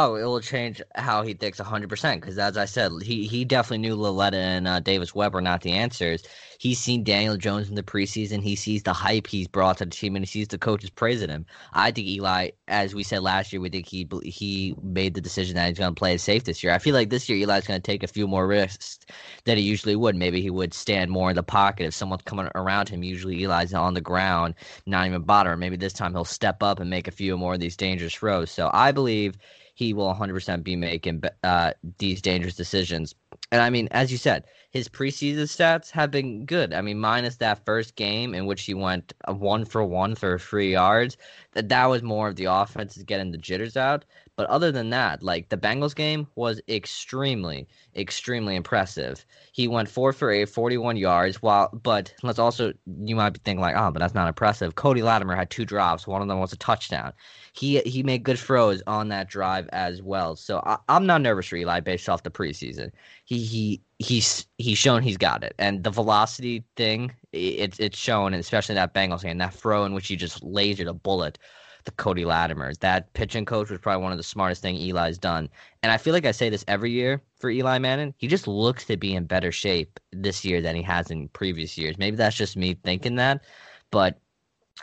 Oh, 0.00 0.14
it 0.14 0.22
will 0.22 0.40
change 0.40 0.80
how 0.94 1.24
he 1.24 1.34
thinks 1.34 1.58
100%. 1.58 2.20
Because 2.20 2.38
as 2.38 2.56
I 2.56 2.66
said, 2.66 2.92
he, 3.02 3.26
he 3.26 3.44
definitely 3.44 3.78
knew 3.78 3.96
Lauletta 3.96 4.36
and 4.36 4.68
uh, 4.68 4.78
Davis 4.78 5.12
Webb 5.12 5.34
were 5.34 5.40
not 5.40 5.62
the 5.62 5.72
answers. 5.72 6.22
He's 6.58 6.78
seen 6.78 7.02
Daniel 7.02 7.36
Jones 7.36 7.68
in 7.68 7.74
the 7.74 7.82
preseason. 7.82 8.40
He 8.40 8.54
sees 8.54 8.84
the 8.84 8.92
hype 8.92 9.26
he's 9.26 9.48
brought 9.48 9.78
to 9.78 9.86
the 9.86 9.90
team, 9.90 10.14
and 10.14 10.24
he 10.24 10.30
sees 10.30 10.46
the 10.46 10.58
coaches 10.58 10.90
praising 10.90 11.30
him. 11.30 11.46
I 11.72 11.90
think 11.90 12.06
Eli, 12.06 12.50
as 12.68 12.94
we 12.94 13.02
said 13.02 13.22
last 13.24 13.52
year, 13.52 13.60
we 13.60 13.70
think 13.70 13.88
he 13.88 14.08
he 14.22 14.76
made 14.82 15.14
the 15.14 15.20
decision 15.20 15.56
that 15.56 15.68
he's 15.68 15.78
going 15.78 15.94
to 15.94 15.98
play 15.98 16.14
it 16.14 16.20
safe 16.20 16.44
this 16.44 16.62
year. 16.62 16.72
I 16.72 16.78
feel 16.78 16.94
like 16.94 17.10
this 17.10 17.28
year 17.28 17.38
Eli's 17.38 17.66
going 17.66 17.80
to 17.80 17.86
take 17.86 18.04
a 18.04 18.08
few 18.08 18.28
more 18.28 18.46
risks 18.46 19.00
than 19.46 19.56
he 19.58 19.64
usually 19.64 19.96
would. 19.96 20.14
Maybe 20.14 20.40
he 20.40 20.50
would 20.50 20.74
stand 20.74 21.10
more 21.10 21.30
in 21.30 21.36
the 21.36 21.42
pocket 21.42 21.86
if 21.86 21.94
someone's 21.94 22.22
coming 22.22 22.48
around 22.54 22.88
him. 22.88 23.02
Usually 23.02 23.42
Eli's 23.42 23.74
on 23.74 23.94
the 23.94 24.00
ground, 24.00 24.54
not 24.86 25.06
even 25.06 25.22
bothering. 25.22 25.58
Maybe 25.58 25.76
this 25.76 25.92
time 25.92 26.12
he'll 26.12 26.24
step 26.24 26.62
up 26.62 26.78
and 26.78 26.88
make 26.90 27.08
a 27.08 27.12
few 27.12 27.36
more 27.36 27.54
of 27.54 27.60
these 27.60 27.76
dangerous 27.76 28.14
throws. 28.14 28.52
So 28.52 28.70
I 28.72 28.92
believe– 28.92 29.36
he 29.78 29.92
will 29.92 30.12
100% 30.12 30.64
be 30.64 30.74
making 30.74 31.22
uh, 31.44 31.72
these 31.98 32.20
dangerous 32.20 32.56
decisions. 32.56 33.14
And 33.52 33.62
I 33.62 33.70
mean, 33.70 33.86
as 33.92 34.10
you 34.10 34.18
said, 34.18 34.42
his 34.70 34.88
preseason 34.88 35.44
stats 35.44 35.88
have 35.92 36.10
been 36.10 36.46
good. 36.46 36.74
I 36.74 36.80
mean, 36.80 36.98
minus 36.98 37.36
that 37.36 37.64
first 37.64 37.94
game 37.94 38.34
in 38.34 38.46
which 38.46 38.62
he 38.62 38.74
went 38.74 39.12
one 39.28 39.64
for 39.64 39.84
one 39.84 40.16
for 40.16 40.36
three 40.36 40.72
yards, 40.72 41.16
that 41.52 41.68
that 41.68 41.86
was 41.86 42.02
more 42.02 42.26
of 42.26 42.34
the 42.34 42.46
offense 42.46 42.96
is 42.96 43.04
getting 43.04 43.30
the 43.30 43.38
jitters 43.38 43.76
out. 43.76 44.04
But 44.38 44.48
other 44.50 44.70
than 44.70 44.90
that, 44.90 45.20
like 45.20 45.48
the 45.48 45.56
Bengals 45.56 45.96
game 45.96 46.28
was 46.36 46.60
extremely, 46.68 47.66
extremely 47.96 48.54
impressive. 48.54 49.26
He 49.50 49.66
went 49.66 49.88
four 49.88 50.12
for 50.12 50.30
eight, 50.30 50.48
41 50.48 50.96
yards. 50.96 51.42
While, 51.42 51.70
but 51.82 52.14
let's 52.22 52.38
also, 52.38 52.72
you 53.00 53.16
might 53.16 53.30
be 53.30 53.40
thinking 53.44 53.60
like, 53.60 53.74
oh, 53.76 53.90
but 53.90 53.98
that's 53.98 54.14
not 54.14 54.28
impressive. 54.28 54.76
Cody 54.76 55.02
Latimer 55.02 55.34
had 55.34 55.50
two 55.50 55.64
drops. 55.64 56.06
One 56.06 56.22
of 56.22 56.28
them 56.28 56.38
was 56.38 56.52
a 56.52 56.56
touchdown. 56.56 57.14
He 57.52 57.80
he 57.80 58.04
made 58.04 58.22
good 58.22 58.38
throws 58.38 58.80
on 58.86 59.08
that 59.08 59.28
drive 59.28 59.68
as 59.72 60.02
well. 60.02 60.36
So 60.36 60.62
I, 60.64 60.78
am 60.88 61.04
not 61.04 61.20
nervous 61.20 61.46
for 61.46 61.56
Eli 61.56 61.80
based 61.80 62.08
off 62.08 62.22
the 62.22 62.30
preseason. 62.30 62.92
He 63.24 63.38
he 63.44 63.82
he's 63.98 64.46
he's 64.58 64.78
shown 64.78 65.02
he's 65.02 65.16
got 65.16 65.42
it, 65.42 65.56
and 65.58 65.82
the 65.82 65.90
velocity 65.90 66.62
thing 66.76 67.12
it's 67.32 67.80
it's 67.80 67.98
shown, 67.98 68.34
especially 68.34 68.76
that 68.76 68.94
Bengals 68.94 69.24
game, 69.24 69.38
that 69.38 69.52
throw 69.52 69.84
in 69.84 69.94
which 69.94 70.06
he 70.06 70.14
just 70.14 70.44
lasered 70.44 70.86
a 70.86 70.94
bullet 70.94 71.38
the 71.84 71.90
Cody 71.92 72.24
Latimer. 72.24 72.72
That 72.80 73.12
pitching 73.12 73.44
coach 73.44 73.70
was 73.70 73.80
probably 73.80 74.02
one 74.02 74.12
of 74.12 74.18
the 74.18 74.24
smartest 74.24 74.62
thing 74.62 74.76
Eli's 74.76 75.18
done. 75.18 75.48
And 75.82 75.92
I 75.92 75.96
feel 75.96 76.12
like 76.12 76.26
I 76.26 76.32
say 76.32 76.48
this 76.50 76.64
every 76.68 76.90
year 76.90 77.22
for 77.36 77.50
Eli 77.50 77.78
Manning. 77.78 78.14
He 78.18 78.26
just 78.26 78.48
looks 78.48 78.84
to 78.86 78.96
be 78.96 79.14
in 79.14 79.24
better 79.24 79.52
shape 79.52 79.98
this 80.12 80.44
year 80.44 80.60
than 80.60 80.76
he 80.76 80.82
has 80.82 81.10
in 81.10 81.28
previous 81.28 81.78
years. 81.78 81.98
Maybe 81.98 82.16
that's 82.16 82.36
just 82.36 82.56
me 82.56 82.74
thinking 82.84 83.16
that, 83.16 83.44
but 83.90 84.18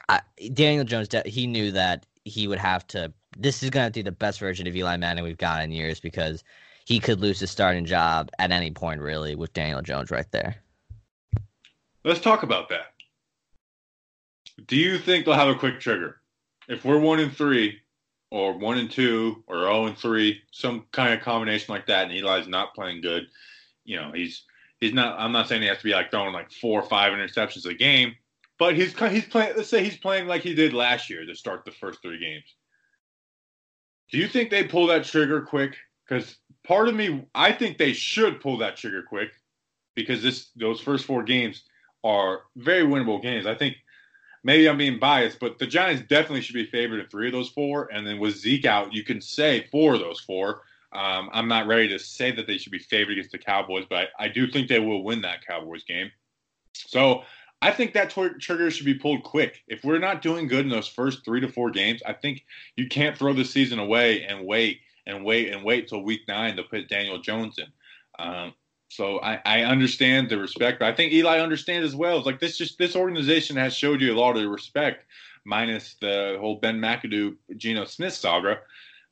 I, 0.10 0.22
Daniel 0.54 0.84
Jones, 0.84 1.10
he 1.26 1.48
knew 1.48 1.72
that 1.72 2.06
he 2.24 2.48
would 2.48 2.60
have 2.60 2.86
to. 2.88 3.14
This 3.38 3.64
is 3.64 3.70
going 3.70 3.88
to 3.88 3.92
be 3.92 4.02
the 4.02 4.12
best 4.12 4.40
version 4.40 4.68
of 4.68 4.76
Eli 4.76 4.98
Manning 4.98 5.24
we've 5.24 5.38
got 5.38 5.64
in 5.64 5.72
years 5.72 6.00
because 6.00 6.44
he 6.86 7.00
could 7.00 7.20
lose 7.20 7.40
his 7.40 7.52
starting 7.52 7.86
job 7.86 8.30
at 8.40 8.52
any 8.52 8.72
point, 8.72 9.02
really, 9.02 9.36
with 9.36 9.54
Daniel 9.54 9.82
Jones 9.82 10.12
right 10.12 10.30
there. 10.32 10.56
Let's 12.04 12.20
talk 12.20 12.44
about 12.44 12.70
that. 12.70 12.94
Do 14.68 14.78
you 14.78 14.98
think 14.98 15.26
they'll 15.26 15.34
have 15.34 15.50
a 15.50 15.56
quick 15.56 15.80
trigger? 15.80 16.22
If 16.68 16.86
we're 16.86 17.00
one 17.00 17.20
and 17.20 17.36
three, 17.36 17.80
or 18.32 18.58
one 18.58 18.78
and 18.78 18.92
two, 18.92 19.44
or 19.48 19.60
zero 19.60 19.72
oh 19.72 19.86
and 19.86 19.98
three, 19.98 20.42
some 20.52 20.86
kind 20.92 21.14
of 21.14 21.22
combination 21.22 21.74
like 21.74 21.88
that, 21.88 22.10
and 22.10 22.18
Eli's 22.18 22.48
not 22.48 22.74
playing 22.76 23.02
good, 23.02 23.28
you 23.84 23.96
know, 23.96 24.12
he's 24.14 24.44
he's 24.80 24.94
not. 24.94 25.20
I'm 25.20 25.32
not 25.32 25.48
saying 25.48 25.62
he 25.62 25.68
has 25.68 25.78
to 25.78 25.84
be 25.84 25.94
like 25.94 26.12
throwing 26.12 26.34
like 26.34 26.52
four 26.52 26.82
or 26.82 26.88
five 26.88 27.14
interceptions 27.14 27.66
a 27.66 27.74
game, 27.74 28.16
but 28.58 28.76
he's 28.76 28.98
he's 29.10 29.26
playing. 29.26 29.56
Let's 29.56 29.70
say 29.70 29.84
he's 29.84 29.98
playing 29.98 30.28
like 30.28 30.42
he 30.42 30.54
did 30.54 30.74
last 30.74 31.10
year 31.10 31.26
to 31.26 31.36
start 31.36 31.66
the 31.66 31.72
first 31.72 32.02
three 32.02 32.20
games. 32.20 32.56
Do 34.12 34.18
you 34.18 34.28
think 34.28 34.50
they 34.50 34.64
pull 34.64 34.88
that 34.88 35.06
trigger 35.06 35.42
quick? 35.42 35.76
Because 36.08 36.38
part 36.64 36.88
of 36.88 36.96
me, 36.96 37.26
I 37.34 37.52
think 37.52 37.78
they 37.78 37.94
should 37.94 38.42
pull 38.42 38.58
that 38.60 38.78
trigger 38.78 39.04
quick 39.04 39.32
because 39.96 40.22
this 40.22 40.50
those 40.56 40.80
first 40.80 41.06
four 41.06 41.24
games 41.24 41.64
are 42.04 42.42
very 42.56 42.84
winnable 42.84 43.22
games. 43.22 43.48
I 43.48 43.56
think 43.56 43.78
maybe 44.46 44.70
I'm 44.70 44.78
being 44.78 45.00
biased, 45.00 45.40
but 45.40 45.58
the 45.58 45.66
Giants 45.66 46.04
definitely 46.08 46.42
should 46.42 46.54
be 46.54 46.68
favored 46.68 47.00
in 47.00 47.08
three 47.08 47.28
of 47.28 47.34
those 47.34 47.50
four. 47.50 47.92
And 47.92 48.06
then 48.06 48.20
with 48.20 48.38
Zeke 48.38 48.66
out, 48.66 48.94
you 48.94 49.04
can 49.04 49.20
say 49.20 49.68
four 49.72 49.96
of 49.96 50.00
those 50.00 50.20
four. 50.20 50.62
Um, 50.94 51.30
I'm 51.34 51.48
not 51.48 51.66
ready 51.66 51.88
to 51.90 52.00
say 52.00 52.32
that 52.32 52.46
they 52.46 52.60
should 52.60 52.72
be 52.72 52.80
favored 52.80 53.14
against 53.14 53.32
the 53.32 53.40
Cowboys, 53.40 53.86
but 53.90 54.10
I, 54.20 54.26
I 54.26 54.28
do 54.30 54.48
think 54.48 54.70
they 54.70 54.80
will 54.80 55.04
win 55.04 55.22
that 55.24 55.46
Cowboys 55.46 55.84
game. 55.84 56.12
So 56.74 57.24
I 57.64 57.72
think 57.72 57.94
that 57.94 58.12
tw- 58.12 58.40
trigger 58.40 58.70
should 58.70 58.86
be 58.86 58.94
pulled 58.94 59.24
quick. 59.24 59.64
If 59.68 59.84
we're 59.84 59.98
not 59.98 60.22
doing 60.22 60.48
good 60.48 60.64
in 60.64 60.70
those 60.70 60.88
first 60.88 61.26
three 61.26 61.42
to 61.42 61.50
four 61.50 61.72
games, 61.72 62.04
I 62.06 62.14
think 62.14 62.46
you 62.78 62.88
can't 62.88 63.18
throw 63.18 63.34
the 63.34 63.44
season 63.44 63.80
away 63.80 64.24
and 64.24 64.46
wait 64.46 64.82
and 65.08 65.26
wait 65.26 65.52
and 65.52 65.64
wait 65.64 65.88
till 65.88 66.04
week 66.04 66.22
nine 66.28 66.56
to 66.58 66.64
put 66.64 66.88
Daniel 66.88 67.20
Jones 67.20 67.58
in. 67.58 67.68
Um, 68.20 68.54
so 68.90 69.20
I, 69.20 69.42
I 69.46 69.62
understand 69.64 70.30
the 70.30 70.38
respect, 70.38 70.80
but 70.80 70.88
I 70.88 70.96
think 70.96 71.12
Eli 71.12 71.40
understands 71.40 71.86
as 71.86 71.96
well. 71.96 72.18
It's 72.18 72.26
like 72.26 72.40
this 72.40 72.58
just 72.58 72.78
this 72.78 72.96
organization 72.96 73.56
has 73.58 73.76
showed 73.76 74.02
you 74.02 74.14
a 74.14 74.20
lot 74.20 74.38
of 74.38 74.50
respect, 74.50 75.06
minus 75.44 75.96
the 76.02 76.38
whole 76.40 76.60
Ben 76.60 76.80
McAdoo, 76.80 77.36
Geno 77.58 77.86
Smith 77.86 78.14
saga. 78.14 78.60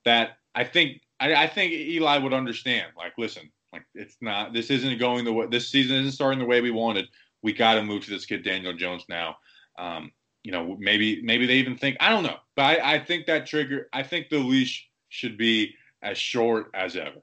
That 0.06 0.38
I 0.56 0.64
think 0.64 1.02
I, 1.20 1.36
I 1.36 1.48
think 1.48 1.74
Eli 1.74 2.18
would 2.18 2.34
understand. 2.34 2.92
Like, 2.96 3.14
listen, 3.18 3.52
like 3.72 3.84
it's 3.96 4.18
not 4.22 4.54
this 4.54 4.70
isn't 4.70 5.00
going 5.00 5.26
the 5.26 5.34
way 5.34 5.48
this 5.48 5.70
season 5.70 5.98
isn't 5.98 6.12
starting 6.12 6.40
the 6.40 6.46
way 6.46 6.62
we 6.62 6.72
wanted. 6.72 7.08
We 7.42 7.54
got 7.54 7.76
to 7.76 7.84
move 7.84 8.06
to 8.06 8.12
this 8.12 8.26
kid 8.26 8.44
Daniel 8.44 8.74
Jones 8.74 9.06
now. 9.10 9.38
Um, 9.78 10.12
you 10.44 10.52
know, 10.52 10.78
maybe 10.80 11.22
maybe 11.24 11.46
they 11.46 11.56
even 11.56 11.78
think 11.78 11.98
I 12.00 12.10
don't 12.10 12.24
know, 12.24 12.38
but 12.56 12.64
I, 12.64 12.96
I 12.96 13.00
think 13.00 13.26
that 13.26 13.48
trigger. 13.48 13.90
I 13.92 14.04
think 14.04 14.30
the 14.30 14.40
leash 14.40 14.88
should 15.10 15.38
be 15.38 15.74
as 16.02 16.18
short 16.18 16.70
as 16.74 16.96
ever. 16.96 17.22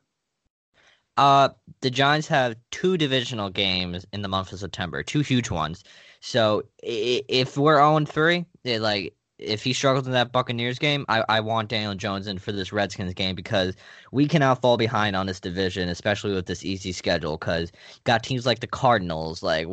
Uh, 1.16 1.50
the 1.80 1.90
Giants 1.90 2.28
have 2.28 2.56
two 2.70 2.96
divisional 2.96 3.50
games 3.50 4.06
in 4.12 4.22
the 4.22 4.28
month 4.28 4.52
of 4.52 4.60
September, 4.60 5.02
two 5.02 5.20
huge 5.20 5.50
ones. 5.50 5.84
So 6.20 6.64
if 6.82 7.56
we're 7.56 7.76
0 7.76 8.04
3, 8.04 8.44
like 8.78 9.14
if 9.40 9.64
he 9.64 9.72
struggles 9.72 10.06
in 10.06 10.12
that 10.12 10.32
Buccaneers 10.32 10.78
game, 10.78 11.04
I, 11.08 11.24
I 11.28 11.40
want 11.40 11.70
Daniel 11.70 11.94
Jones 11.94 12.26
in 12.26 12.38
for 12.38 12.52
this 12.52 12.72
Redskins 12.72 13.14
game 13.14 13.34
because 13.34 13.74
we 14.12 14.28
cannot 14.28 14.60
fall 14.60 14.76
behind 14.76 15.16
on 15.16 15.26
this 15.26 15.40
division, 15.40 15.88
especially 15.88 16.34
with 16.34 16.46
this 16.46 16.64
easy 16.64 16.92
schedule. 16.92 17.38
Because 17.38 17.72
got 18.04 18.22
teams 18.22 18.46
like 18.46 18.60
the 18.60 18.66
Cardinals, 18.66 19.42
like 19.42 19.66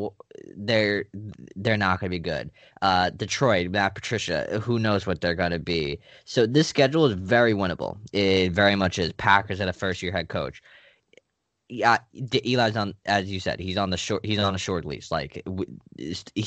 they're 0.56 1.06
they're 1.56 1.78
not 1.78 2.00
going 2.00 2.10
to 2.10 2.15
be 2.15 2.19
good. 2.19 2.50
Uh, 2.82 3.10
Detroit, 3.10 3.69
Matt 3.69 3.95
Patricia, 3.95 4.60
who 4.62 4.80
knows 4.80 5.06
what 5.06 5.21
they're 5.21 5.36
going 5.36 5.52
to 5.52 5.60
be. 5.60 6.00
So 6.26 6.45
this 6.45 6.67
schedule 6.67 7.06
is 7.06 7.13
very 7.13 7.54
winnable. 7.54 7.97
It 8.13 8.52
very 8.54 8.76
much 8.76 8.97
is. 8.97 9.12
Packers 9.13 9.60
at 9.60 9.67
a 9.67 9.73
first 9.73 10.02
year 10.02 10.12
head 10.12 10.30
coach 10.30 10.62
yeah, 11.69 11.97
Eli's 12.45 12.77
on 12.77 12.93
as 13.06 13.30
you 13.30 13.39
said. 13.39 13.60
He's 13.60 13.77
on 13.77 13.89
the 13.89 13.97
short. 13.97 14.25
He's 14.25 14.39
on 14.39 14.56
a 14.56 14.58
short 14.58 14.86
leash. 14.86 15.12
Like 15.12 15.43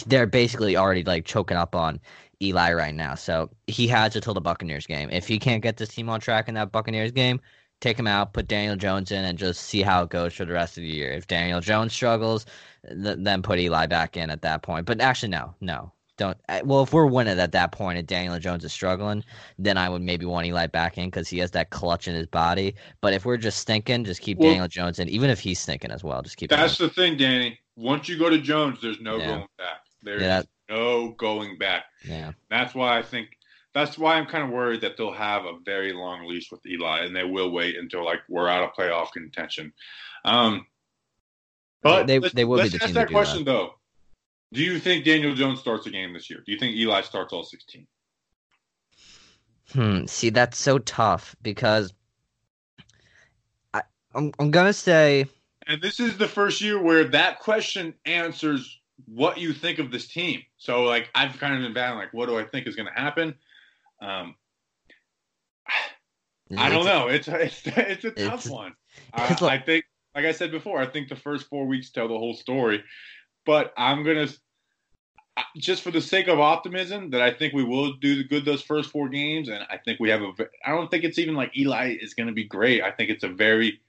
they're 0.06 0.26
basically 0.26 0.76
already 0.76 1.04
like 1.04 1.24
choking 1.24 1.56
up 1.56 1.74
on 1.74 2.00
Eli 2.42 2.72
right 2.72 2.94
now. 2.94 3.14
So 3.14 3.50
he 3.66 3.86
has 3.88 4.16
until 4.16 4.34
the 4.34 4.40
Buccaneers 4.40 4.86
game. 4.86 5.10
If 5.10 5.28
he 5.28 5.38
can't 5.38 5.62
get 5.62 5.76
this 5.76 5.90
team 5.90 6.08
on 6.08 6.20
track 6.20 6.48
in 6.48 6.54
that 6.54 6.72
Buccaneers 6.72 7.12
game, 7.12 7.40
take 7.80 7.98
him 7.98 8.06
out, 8.06 8.32
put 8.32 8.48
Daniel 8.48 8.76
Jones 8.76 9.10
in, 9.10 9.24
and 9.24 9.38
just 9.38 9.62
see 9.62 9.82
how 9.82 10.02
it 10.02 10.10
goes 10.10 10.34
for 10.34 10.44
the 10.44 10.52
rest 10.52 10.78
of 10.78 10.82
the 10.82 10.88
year. 10.88 11.10
If 11.12 11.26
Daniel 11.26 11.60
Jones 11.60 11.92
struggles, 11.92 12.46
th- 12.88 13.18
then 13.20 13.42
put 13.42 13.58
Eli 13.58 13.86
back 13.86 14.16
in 14.16 14.30
at 14.30 14.42
that 14.42 14.62
point. 14.62 14.86
But 14.86 15.00
actually, 15.00 15.30
no, 15.30 15.54
no, 15.60 15.92
don't. 16.20 16.36
Well, 16.64 16.82
if 16.82 16.92
we're 16.92 17.06
winning 17.06 17.40
at 17.40 17.52
that 17.52 17.72
point 17.72 17.98
and 17.98 18.06
Daniel 18.06 18.38
Jones 18.38 18.62
is 18.62 18.72
struggling, 18.72 19.24
then 19.58 19.78
I 19.78 19.88
would 19.88 20.02
maybe 20.02 20.26
want 20.26 20.46
Eli 20.46 20.66
back 20.66 20.98
in 20.98 21.06
because 21.06 21.28
he 21.28 21.38
has 21.38 21.50
that 21.52 21.70
clutch 21.70 22.08
in 22.08 22.14
his 22.14 22.26
body. 22.26 22.74
But 23.00 23.14
if 23.14 23.24
we're 23.24 23.38
just 23.38 23.58
stinking, 23.58 24.04
just 24.04 24.20
keep 24.20 24.38
well, 24.38 24.50
Daniel 24.50 24.68
Jones 24.68 24.98
in. 24.98 25.08
Even 25.08 25.30
if 25.30 25.40
he's 25.40 25.58
stinking 25.58 25.90
as 25.90 26.04
well, 26.04 26.20
just 26.20 26.36
keep. 26.36 26.50
That's 26.50 26.76
the 26.76 26.90
thing, 26.90 27.16
Danny. 27.16 27.58
Once 27.74 28.06
you 28.06 28.18
go 28.18 28.28
to 28.28 28.38
Jones, 28.38 28.78
there's 28.82 29.00
no 29.00 29.16
yeah. 29.16 29.26
going 29.26 29.46
back. 29.56 29.80
There's 30.02 30.22
yeah, 30.22 30.42
no 30.68 31.12
going 31.12 31.56
back. 31.56 31.84
Yeah. 32.06 32.32
That's 32.50 32.74
why 32.74 32.98
I 32.98 33.02
think. 33.02 33.30
That's 33.72 33.96
why 33.96 34.16
I'm 34.16 34.26
kind 34.26 34.44
of 34.44 34.50
worried 34.50 34.82
that 34.82 34.96
they'll 34.98 35.12
have 35.12 35.44
a 35.44 35.54
very 35.64 35.92
long 35.92 36.26
leash 36.26 36.50
with 36.50 36.66
Eli, 36.66 37.04
and 37.04 37.16
they 37.16 37.24
will 37.24 37.50
wait 37.50 37.76
until 37.76 38.04
like 38.04 38.18
we're 38.28 38.48
out 38.48 38.62
of 38.62 38.70
playoff 38.74 39.12
contention. 39.12 39.72
Um, 40.24 40.66
but 41.82 42.06
they, 42.06 42.18
they 42.18 42.44
will 42.44 42.58
let's 42.58 42.72
be 42.72 42.78
the 42.78 42.84
ask 42.84 42.92
that 42.94 43.08
question 43.08 43.44
that. 43.44 43.50
though 43.50 43.74
do 44.52 44.62
you 44.62 44.78
think 44.78 45.04
Daniel 45.04 45.34
Jones 45.34 45.60
starts 45.60 45.86
a 45.86 45.90
game 45.90 46.12
this 46.12 46.28
year? 46.28 46.42
Do 46.44 46.52
you 46.52 46.58
think 46.58 46.76
Eli 46.76 47.02
starts 47.02 47.32
all 47.32 47.44
16? 47.44 47.86
Hmm. 49.72 50.06
See, 50.06 50.30
that's 50.30 50.58
so 50.58 50.78
tough 50.78 51.36
because 51.42 51.94
I, 53.72 53.82
I'm 54.14 54.32
I'm 54.40 54.50
gonna 54.50 54.72
say, 54.72 55.26
and 55.68 55.80
this 55.80 56.00
is 56.00 56.18
the 56.18 56.26
first 56.26 56.60
year 56.60 56.82
where 56.82 57.04
that 57.04 57.38
question 57.38 57.94
answers 58.04 58.80
what 59.06 59.38
you 59.38 59.52
think 59.52 59.78
of 59.78 59.92
this 59.92 60.08
team. 60.08 60.42
So 60.56 60.82
like 60.82 61.08
I've 61.14 61.38
kind 61.38 61.54
of 61.54 61.62
been 61.62 61.72
bad, 61.72 61.92
like, 61.94 62.12
what 62.12 62.26
do 62.26 62.36
I 62.36 62.44
think 62.44 62.66
is 62.66 62.74
going 62.74 62.88
to 62.92 63.00
happen? 63.00 63.34
Um, 64.02 64.34
I 66.56 66.68
don't 66.68 66.84
know. 66.84 67.08
It's 67.08 67.28
it's 67.28 67.62
it's 67.66 68.04
a 68.04 68.10
tough 68.10 68.34
it's, 68.34 68.48
one. 68.48 68.74
I, 69.14 69.36
I 69.40 69.58
think, 69.58 69.84
like 70.14 70.24
I 70.24 70.32
said 70.32 70.50
before, 70.50 70.80
I 70.80 70.86
think 70.86 71.08
the 71.08 71.16
first 71.16 71.48
four 71.48 71.66
weeks 71.66 71.90
tell 71.90 72.08
the 72.08 72.18
whole 72.18 72.34
story. 72.34 72.82
But 73.50 73.74
I'm 73.76 74.04
gonna 74.04 74.28
just 75.56 75.82
for 75.82 75.90
the 75.90 76.00
sake 76.00 76.28
of 76.28 76.38
optimism 76.38 77.10
that 77.10 77.20
I 77.20 77.32
think 77.32 77.52
we 77.52 77.64
will 77.64 77.94
do 77.94 78.22
good 78.22 78.44
those 78.44 78.62
first 78.62 78.92
four 78.92 79.08
games, 79.08 79.48
and 79.48 79.64
I 79.68 79.76
think 79.76 79.98
we 79.98 80.08
have 80.10 80.22
a. 80.22 80.32
I 80.64 80.70
don't 80.70 80.88
think 80.88 81.02
it's 81.02 81.18
even 81.18 81.34
like 81.34 81.58
Eli 81.58 81.96
is 82.00 82.14
going 82.14 82.28
to 82.28 82.32
be 82.32 82.44
great. 82.44 82.80
I 82.80 82.92
think 82.92 83.10
it's 83.10 83.24
a 83.24 83.28
very 83.28 83.80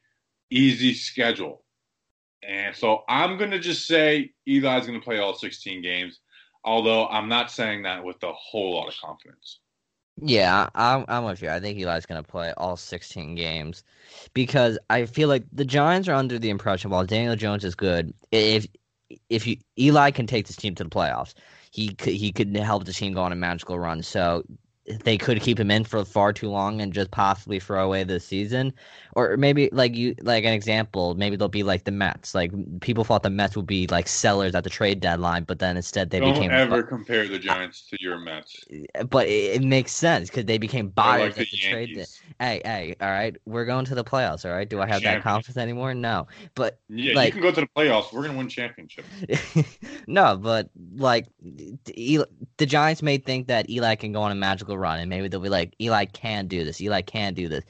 easy 0.49 0.95
schedule, 0.95 1.61
and 2.41 2.75
so 2.75 3.03
I'm 3.07 3.37
going 3.37 3.51
to 3.51 3.59
just 3.59 3.85
say 3.85 4.31
Eli's 4.47 4.87
going 4.87 4.99
to 4.99 5.05
play 5.05 5.19
all 5.19 5.35
16 5.35 5.83
games. 5.83 6.21
Although 6.63 7.05
I'm 7.05 7.29
not 7.29 7.51
saying 7.51 7.83
that 7.83 8.03
with 8.03 8.23
a 8.23 8.33
whole 8.33 8.73
lot 8.73 8.87
of 8.87 8.99
confidence. 8.99 9.59
Yeah, 10.23 10.69
I'm, 10.73 11.05
I'm 11.07 11.23
with 11.25 11.43
you. 11.43 11.49
I 11.49 11.59
think 11.59 11.79
Eli's 11.79 12.07
going 12.07 12.21
to 12.21 12.27
play 12.27 12.51
all 12.57 12.77
16 12.77 13.35
games 13.35 13.83
because 14.33 14.79
I 14.89 15.05
feel 15.05 15.29
like 15.29 15.43
the 15.53 15.65
Giants 15.65 16.07
are 16.07 16.13
under 16.13 16.39
the 16.39 16.49
impression 16.49 16.89
while 16.89 17.05
Daniel 17.05 17.35
Jones 17.35 17.63
is 17.63 17.75
good, 17.75 18.13
if 18.31 18.67
if 19.29 19.47
you, 19.47 19.57
Eli 19.79 20.11
can 20.11 20.27
take 20.27 20.47
this 20.47 20.55
team 20.55 20.75
to 20.75 20.83
the 20.83 20.89
playoffs, 20.89 21.33
he 21.71 21.93
could, 21.93 22.13
he 22.13 22.31
could 22.31 22.55
help 22.55 22.85
the 22.85 22.93
team 22.93 23.13
go 23.13 23.21
on 23.21 23.31
a 23.31 23.35
magical 23.35 23.79
run. 23.79 24.03
So 24.03 24.43
they 25.03 25.17
could 25.17 25.41
keep 25.41 25.59
him 25.59 25.71
in 25.71 25.83
for 25.83 26.03
far 26.05 26.33
too 26.33 26.49
long 26.49 26.81
and 26.81 26.93
just 26.93 27.11
possibly 27.11 27.59
throw 27.59 27.85
away 27.85 28.03
the 28.03 28.19
season. 28.19 28.73
Or 29.13 29.35
maybe 29.37 29.69
like 29.71 29.95
you 29.95 30.15
like 30.21 30.45
an 30.45 30.53
example 30.53 31.15
maybe 31.15 31.35
they'll 31.35 31.47
be 31.49 31.63
like 31.63 31.83
the 31.83 31.91
mets. 31.91 32.33
Like 32.33 32.51
people 32.81 33.03
thought 33.03 33.23
the 33.23 33.29
mets 33.29 33.55
would 33.55 33.67
be 33.67 33.87
like 33.87 34.07
sellers 34.07 34.55
at 34.55 34.63
the 34.63 34.69
trade 34.69 34.99
deadline 34.99 35.43
but 35.43 35.59
then 35.59 35.75
instead 35.75 36.09
they 36.09 36.19
Don't 36.19 36.33
became 36.33 36.51
ever 36.51 36.83
compare 36.83 37.27
the 37.27 37.39
giants 37.39 37.87
to 37.89 37.97
your 37.99 38.19
mets. 38.19 38.65
Eh, 38.71 39.03
but 39.03 39.27
it, 39.27 39.61
it 39.61 39.63
makes 39.63 39.91
sense 39.91 40.29
because 40.29 40.45
they 40.45 40.57
became 40.57 40.89
buyers 40.89 41.37
like 41.37 41.47
at 41.47 41.51
the, 41.51 41.57
the 41.57 41.57
trade 41.57 41.95
de- 41.95 42.05
hey 42.39 42.61
hey 42.63 42.95
all 43.01 43.09
right 43.09 43.35
we're 43.45 43.65
going 43.65 43.85
to 43.85 43.95
the 43.95 44.03
playoffs 44.03 44.45
all 44.45 44.51
right? 44.51 44.69
Do 44.69 44.81
i 44.81 44.87
have 44.87 45.03
that 45.03 45.21
confidence 45.21 45.57
anymore? 45.57 45.93
No. 45.93 46.27
But 46.55 46.79
yeah 46.89 47.13
like, 47.15 47.27
you 47.27 47.33
can 47.33 47.41
go 47.41 47.51
to 47.51 47.61
the 47.61 47.67
playoffs. 47.75 48.13
We're 48.13 48.23
gonna 48.23 48.37
win 48.37 48.47
championships. 48.47 49.07
No 50.07 50.37
but 50.37 50.69
like 50.95 51.27
the, 51.41 52.25
the 52.57 52.65
giants 52.65 53.01
may 53.01 53.17
think 53.17 53.47
that 53.47 53.69
eli 53.69 53.95
can 53.95 54.11
go 54.11 54.21
on 54.21 54.31
a 54.31 54.35
magical 54.35 54.77
run, 54.81 54.99
and 54.99 55.09
maybe 55.09 55.27
they'll 55.27 55.39
be 55.39 55.49
like, 55.49 55.75
Eli 55.79 56.05
can 56.05 56.47
do 56.47 56.63
this. 56.63 56.81
Eli 56.81 57.01
can 57.01 57.33
do 57.33 57.47
this. 57.47 57.63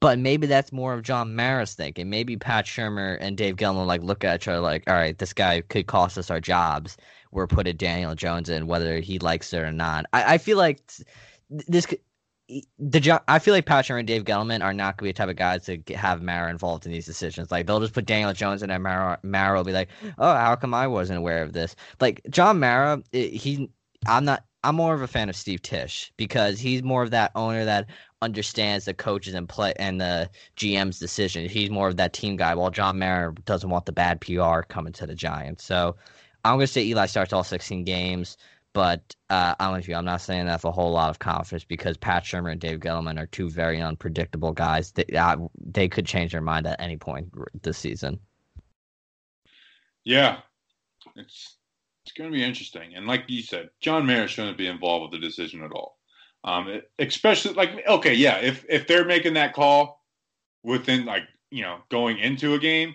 But 0.00 0.18
maybe 0.18 0.46
that's 0.46 0.72
more 0.72 0.92
of 0.92 1.02
John 1.02 1.34
Mara's 1.34 1.74
thinking. 1.74 2.10
Maybe 2.10 2.36
Pat 2.36 2.66
Shurmur 2.66 3.16
and 3.20 3.36
Dave 3.36 3.56
Gettleman 3.56 3.86
like 3.86 4.02
look 4.02 4.24
at 4.24 4.42
each 4.42 4.48
other 4.48 4.60
like, 4.60 4.84
all 4.86 4.94
right, 4.94 5.16
this 5.16 5.32
guy 5.32 5.60
could 5.62 5.86
cost 5.86 6.18
us 6.18 6.30
our 6.30 6.40
jobs. 6.40 6.96
We're 7.30 7.46
putting 7.46 7.76
Daniel 7.76 8.14
Jones 8.14 8.48
in, 8.48 8.66
whether 8.66 9.00
he 9.00 9.18
likes 9.18 9.52
it 9.52 9.58
or 9.58 9.72
not. 9.72 10.06
I, 10.12 10.34
I 10.34 10.38
feel 10.38 10.58
like 10.58 10.82
this 11.48 11.86
the 12.78 13.22
I 13.26 13.38
feel 13.38 13.54
like 13.54 13.66
Pat 13.66 13.86
Shurmur 13.86 14.00
and 14.00 14.06
Dave 14.06 14.24
Gettleman 14.24 14.62
are 14.62 14.74
not 14.74 14.96
going 14.96 15.04
to 15.04 15.04
be 15.04 15.12
the 15.12 15.16
type 15.16 15.30
of 15.30 15.36
guys 15.36 15.64
to 15.64 15.78
have 15.94 16.22
Mara 16.22 16.50
involved 16.50 16.84
in 16.84 16.92
these 16.92 17.06
decisions. 17.06 17.50
Like 17.50 17.66
they'll 17.66 17.80
just 17.80 17.94
put 17.94 18.06
Daniel 18.06 18.32
Jones 18.32 18.62
in, 18.62 18.70
and 18.70 18.82
Mara, 18.82 19.18
Mara 19.22 19.56
will 19.56 19.64
be 19.64 19.72
like, 19.72 19.88
"Oh, 20.18 20.34
how 20.34 20.54
come 20.56 20.74
I 20.74 20.86
wasn't 20.86 21.18
aware 21.18 21.42
of 21.42 21.52
this?" 21.52 21.74
Like 22.00 22.20
John 22.28 22.60
Mara, 22.60 23.02
he, 23.12 23.70
I'm 24.06 24.24
not. 24.24 24.44
I'm 24.64 24.76
more 24.76 24.94
of 24.94 25.02
a 25.02 25.06
fan 25.06 25.28
of 25.28 25.36
Steve 25.36 25.60
Tisch 25.60 26.10
because 26.16 26.58
he's 26.58 26.82
more 26.82 27.02
of 27.02 27.10
that 27.10 27.32
owner 27.34 27.66
that 27.66 27.86
understands 28.22 28.86
the 28.86 28.94
coaches 28.94 29.34
and 29.34 29.46
play 29.46 29.74
and 29.76 30.00
the 30.00 30.30
GM's 30.56 30.98
decision. 30.98 31.46
He's 31.46 31.68
more 31.68 31.86
of 31.88 31.98
that 31.98 32.14
team 32.14 32.36
guy, 32.36 32.54
while 32.54 32.70
John 32.70 32.98
Mara 32.98 33.34
doesn't 33.44 33.68
want 33.68 33.84
the 33.84 33.92
bad 33.92 34.22
PR 34.22 34.62
coming 34.62 34.94
to 34.94 35.06
the 35.06 35.14
Giants. 35.14 35.64
So 35.64 35.96
I'm 36.46 36.56
going 36.56 36.66
to 36.66 36.72
say 36.72 36.82
Eli 36.82 37.04
starts 37.04 37.34
all 37.34 37.44
16 37.44 37.84
games, 37.84 38.38
but 38.72 39.14
uh, 39.28 39.54
I'm 39.60 39.74
with 39.74 39.86
you. 39.86 39.96
I'm 39.96 40.06
not 40.06 40.22
saying 40.22 40.46
that 40.46 40.54
with 40.54 40.64
a 40.64 40.72
whole 40.72 40.92
lot 40.92 41.10
of 41.10 41.18
confidence 41.18 41.64
because 41.64 41.98
Pat 41.98 42.24
Shurmur 42.24 42.52
and 42.52 42.60
Dave 42.60 42.80
Gettleman 42.80 43.20
are 43.20 43.26
two 43.26 43.50
very 43.50 43.82
unpredictable 43.82 44.52
guys. 44.52 44.92
They, 44.92 45.04
uh, 45.14 45.36
they 45.62 45.88
could 45.88 46.06
change 46.06 46.32
their 46.32 46.40
mind 46.40 46.66
at 46.66 46.80
any 46.80 46.96
point 46.96 47.28
this 47.62 47.76
season. 47.76 48.18
Yeah, 50.04 50.38
it's 51.16 51.58
it's 52.04 52.12
going 52.12 52.30
to 52.30 52.36
be 52.36 52.44
interesting. 52.44 52.94
And 52.94 53.06
like 53.06 53.24
you 53.28 53.42
said, 53.42 53.70
John 53.80 54.06
Mara 54.06 54.28
shouldn't 54.28 54.58
be 54.58 54.66
involved 54.66 55.10
with 55.10 55.20
the 55.20 55.26
decision 55.26 55.62
at 55.62 55.72
all. 55.72 55.96
Um, 56.44 56.82
especially 56.98 57.54
like 57.54 57.86
okay, 57.88 58.12
yeah, 58.12 58.36
if 58.36 58.66
if 58.68 58.86
they're 58.86 59.06
making 59.06 59.34
that 59.34 59.54
call 59.54 60.04
within 60.62 61.06
like 61.06 61.22
you 61.50 61.62
know 61.62 61.78
going 61.90 62.18
into 62.18 62.52
a 62.52 62.58
game, 62.58 62.94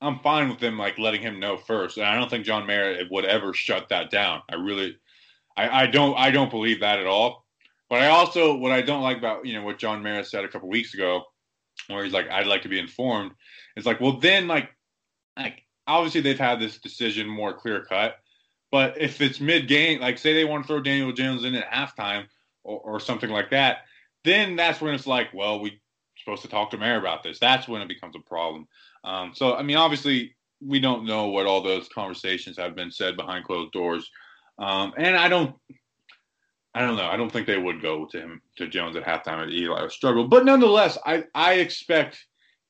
I'm 0.00 0.18
fine 0.18 0.48
with 0.48 0.58
them 0.58 0.76
like 0.76 0.98
letting 0.98 1.22
him 1.22 1.38
know 1.38 1.56
first. 1.56 1.96
And 1.96 2.06
I 2.06 2.16
don't 2.16 2.28
think 2.28 2.44
John 2.44 2.66
Mara 2.66 3.04
would 3.08 3.24
ever 3.24 3.54
shut 3.54 3.88
that 3.90 4.10
down. 4.10 4.42
I 4.50 4.56
really, 4.56 4.96
I, 5.56 5.82
I 5.82 5.86
don't 5.86 6.18
I 6.18 6.32
don't 6.32 6.50
believe 6.50 6.80
that 6.80 6.98
at 6.98 7.06
all. 7.06 7.46
But 7.88 8.00
I 8.00 8.08
also 8.08 8.56
what 8.56 8.72
I 8.72 8.82
don't 8.82 9.02
like 9.02 9.18
about 9.18 9.46
you 9.46 9.54
know 9.54 9.62
what 9.62 9.78
John 9.78 10.02
Mara 10.02 10.24
said 10.24 10.44
a 10.44 10.48
couple 10.48 10.68
weeks 10.68 10.92
ago, 10.92 11.22
where 11.86 12.02
he's 12.02 12.12
like 12.12 12.28
I'd 12.28 12.48
like 12.48 12.62
to 12.62 12.68
be 12.68 12.80
informed. 12.80 13.30
It's 13.76 13.86
like 13.86 14.00
well 14.00 14.18
then 14.18 14.48
like 14.48 14.70
like 15.36 15.62
obviously 15.86 16.20
they've 16.20 16.36
had 16.36 16.58
this 16.58 16.78
decision 16.78 17.28
more 17.28 17.54
clear 17.54 17.84
cut 17.84 18.16
but 18.70 19.00
if 19.00 19.20
it's 19.20 19.40
mid 19.40 19.68
game, 19.68 20.00
like 20.00 20.18
say 20.18 20.34
they 20.34 20.44
want 20.44 20.64
to 20.64 20.68
throw 20.68 20.80
Daniel 20.80 21.12
Jones 21.12 21.44
in 21.44 21.54
at 21.54 21.70
halftime 21.70 22.26
or, 22.64 22.80
or 22.80 23.00
something 23.00 23.30
like 23.30 23.50
that, 23.50 23.78
then 24.24 24.56
that's 24.56 24.80
when 24.80 24.94
it's 24.94 25.06
like, 25.06 25.32
well, 25.32 25.60
we 25.60 25.70
are 25.70 25.74
supposed 26.16 26.42
to 26.42 26.48
talk 26.48 26.70
to 26.70 26.78
Mara 26.78 26.98
about 26.98 27.22
this. 27.22 27.38
That's 27.38 27.68
when 27.68 27.82
it 27.82 27.88
becomes 27.88 28.14
a 28.16 28.20
problem. 28.20 28.68
Um, 29.04 29.32
so 29.34 29.54
I 29.54 29.62
mean, 29.62 29.76
obviously, 29.76 30.34
we 30.60 30.80
don't 30.80 31.06
know 31.06 31.28
what 31.28 31.46
all 31.46 31.62
those 31.62 31.88
conversations 31.88 32.56
have 32.58 32.74
been 32.74 32.90
said 32.90 33.16
behind 33.16 33.44
closed 33.44 33.72
doors, 33.72 34.10
um, 34.58 34.92
and 34.96 35.16
I 35.16 35.28
don't. 35.28 35.54
I 36.74 36.82
don't 36.82 36.96
know. 36.96 37.06
I 37.06 37.16
don't 37.16 37.32
think 37.32 37.46
they 37.46 37.58
would 37.58 37.82
go 37.82 38.04
to 38.04 38.20
him 38.20 38.42
to 38.56 38.68
Jones 38.68 38.94
at 38.94 39.02
halftime 39.02 39.42
at 39.42 39.50
Eli 39.50 39.88
struggle. 39.88 40.28
But 40.28 40.44
nonetheless, 40.44 40.96
I, 41.04 41.24
I 41.34 41.54
expect 41.54 42.24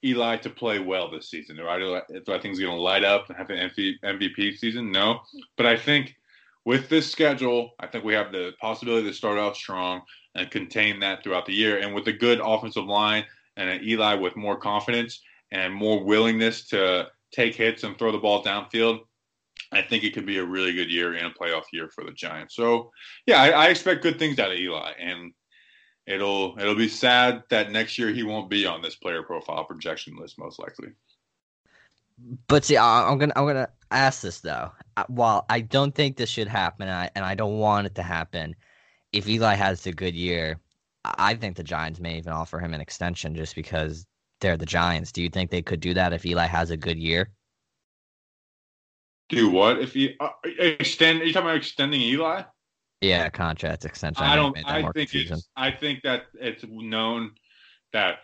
Eli 0.05 0.37
to 0.37 0.51
play 0.51 0.79
well 0.79 1.11
this 1.11 1.31
season. 1.31 1.57
Do 1.57 1.69
I, 1.69 1.79
do 1.79 1.95
I 1.97 2.39
think 2.39 2.45
he's 2.45 2.61
going 2.61 2.77
to 2.77 2.81
light 2.81 3.05
up 3.05 3.29
and 3.29 3.37
have 3.37 3.51
an 3.51 3.71
MVP 4.05 4.57
season? 4.59 4.93
No. 4.93 5.21
But 5.57 5.67
I 5.67 5.77
think 5.77 6.17
with 6.65 6.89
this 6.89 7.11
schedule, 7.11 7.73
I 7.81 7.87
think 7.87 8.05
we 8.05 8.15
have 8.15 8.31
the 8.31 8.53
possibility 8.61 9.09
to 9.09 9.15
start 9.15 9.39
off 9.39 9.57
strong 9.57 10.03
and 10.35 10.51
contain 10.51 11.01
that 11.01 11.23
throughout 11.23 11.47
the 11.47 11.55
year. 11.55 11.79
And 11.79 11.95
with 11.95 12.07
a 12.09 12.13
good 12.13 12.41
offensive 12.45 12.85
line 12.85 13.25
and 13.57 13.69
an 13.69 13.83
Eli 13.83 14.15
with 14.15 14.37
more 14.37 14.57
confidence 14.57 15.21
and 15.51 15.73
more 15.73 16.05
willingness 16.05 16.67
to 16.69 17.09
take 17.33 17.55
hits 17.55 17.85
and 17.85 17.99
throw 17.99 18.13
the 18.13 18.19
ball 18.19 18.45
downfield, 18.45 19.01
I 19.73 19.83
think 19.83 20.05
it 20.05 20.15
could 20.15 20.27
be 20.27 20.39
a 20.39 20.45
really 20.45 20.73
good 20.73 20.91
year 20.91 21.15
and 21.15 21.27
a 21.27 21.31
playoff 21.31 21.65
year 21.73 21.89
for 21.89 22.05
the 22.05 22.13
Giants. 22.13 22.55
So, 22.55 22.91
yeah, 23.27 23.43
I, 23.43 23.49
I 23.49 23.67
expect 23.69 24.03
good 24.03 24.19
things 24.19 24.39
out 24.39 24.53
of 24.53 24.59
Eli. 24.59 24.93
And 25.01 25.33
it'll 26.09 26.57
it'll 26.59 26.75
be 26.75 26.89
sad 26.89 27.43
that 27.51 27.71
next 27.71 27.99
year 27.99 28.09
he 28.09 28.23
won't 28.23 28.49
be 28.49 28.67
on 28.67 28.83
this 28.83 28.97
player 28.97 29.23
profile 29.23 29.65
projection 29.65 30.17
list 30.17 30.39
most 30.39 30.59
likely. 30.59 30.89
But 32.49 32.65
see, 32.65 32.77
I'm 32.77 33.19
gonna 33.19 33.35
I'm 33.37 33.47
gonna 33.47 33.69
ask 33.91 34.23
this 34.23 34.41
though. 34.41 34.73
While 35.07 35.45
I 35.49 35.61
don't 35.61 35.95
think 35.95 36.17
this 36.17 36.31
should 36.31 36.49
happen, 36.49 36.89
and 36.89 36.97
I, 36.97 37.11
and 37.15 37.25
I 37.25 37.35
don't 37.35 37.59
want 37.59 37.87
it 37.87 37.95
to 37.97 38.03
happen, 38.03 38.57
if 39.13 39.29
Eli 39.29 39.55
has 39.55 39.87
a 39.87 39.93
good 39.93 40.15
year, 40.15 40.59
I 41.05 41.35
think 41.35 41.57
the 41.57 41.63
Giants 41.63 42.01
may 42.01 42.19
even 42.19 42.33
offer 42.33 42.59
him 42.59 42.75
an 42.75 42.81
extension 42.81 43.37
just 43.37 43.55
because 43.55 44.07
they're 44.41 44.57
the 44.57 44.67
Giants. 44.67 45.13
Do 45.13 45.23
you 45.23 45.29
think 45.29 45.51
they 45.51 45.63
could 45.63 45.81
do 45.81 45.95
that 45.95 46.13
if 46.13 46.27
Eli 46.27 46.47
has 46.47 46.71
a 46.71 46.77
good 46.77 46.99
year? 46.99 47.31
Do 49.29 49.51
what 49.51 49.79
if 49.79 49.93
he 49.93 50.17
uh, 50.19 50.31
extend? 50.59 51.21
Are 51.21 51.25
you 51.25 51.33
talking 51.33 51.49
about 51.49 51.59
extending 51.59 52.01
Eli? 52.01 52.43
Yeah, 53.01 53.29
contract 53.29 53.85
extension. 53.85 54.25
I 54.25 54.35
don't. 54.35 54.57
I 54.67 54.91
think 54.93 55.15
it's. 55.15 55.49
I 55.57 55.71
think 55.71 56.03
that 56.03 56.25
it's 56.35 56.65
known 56.69 57.33
that 57.93 58.19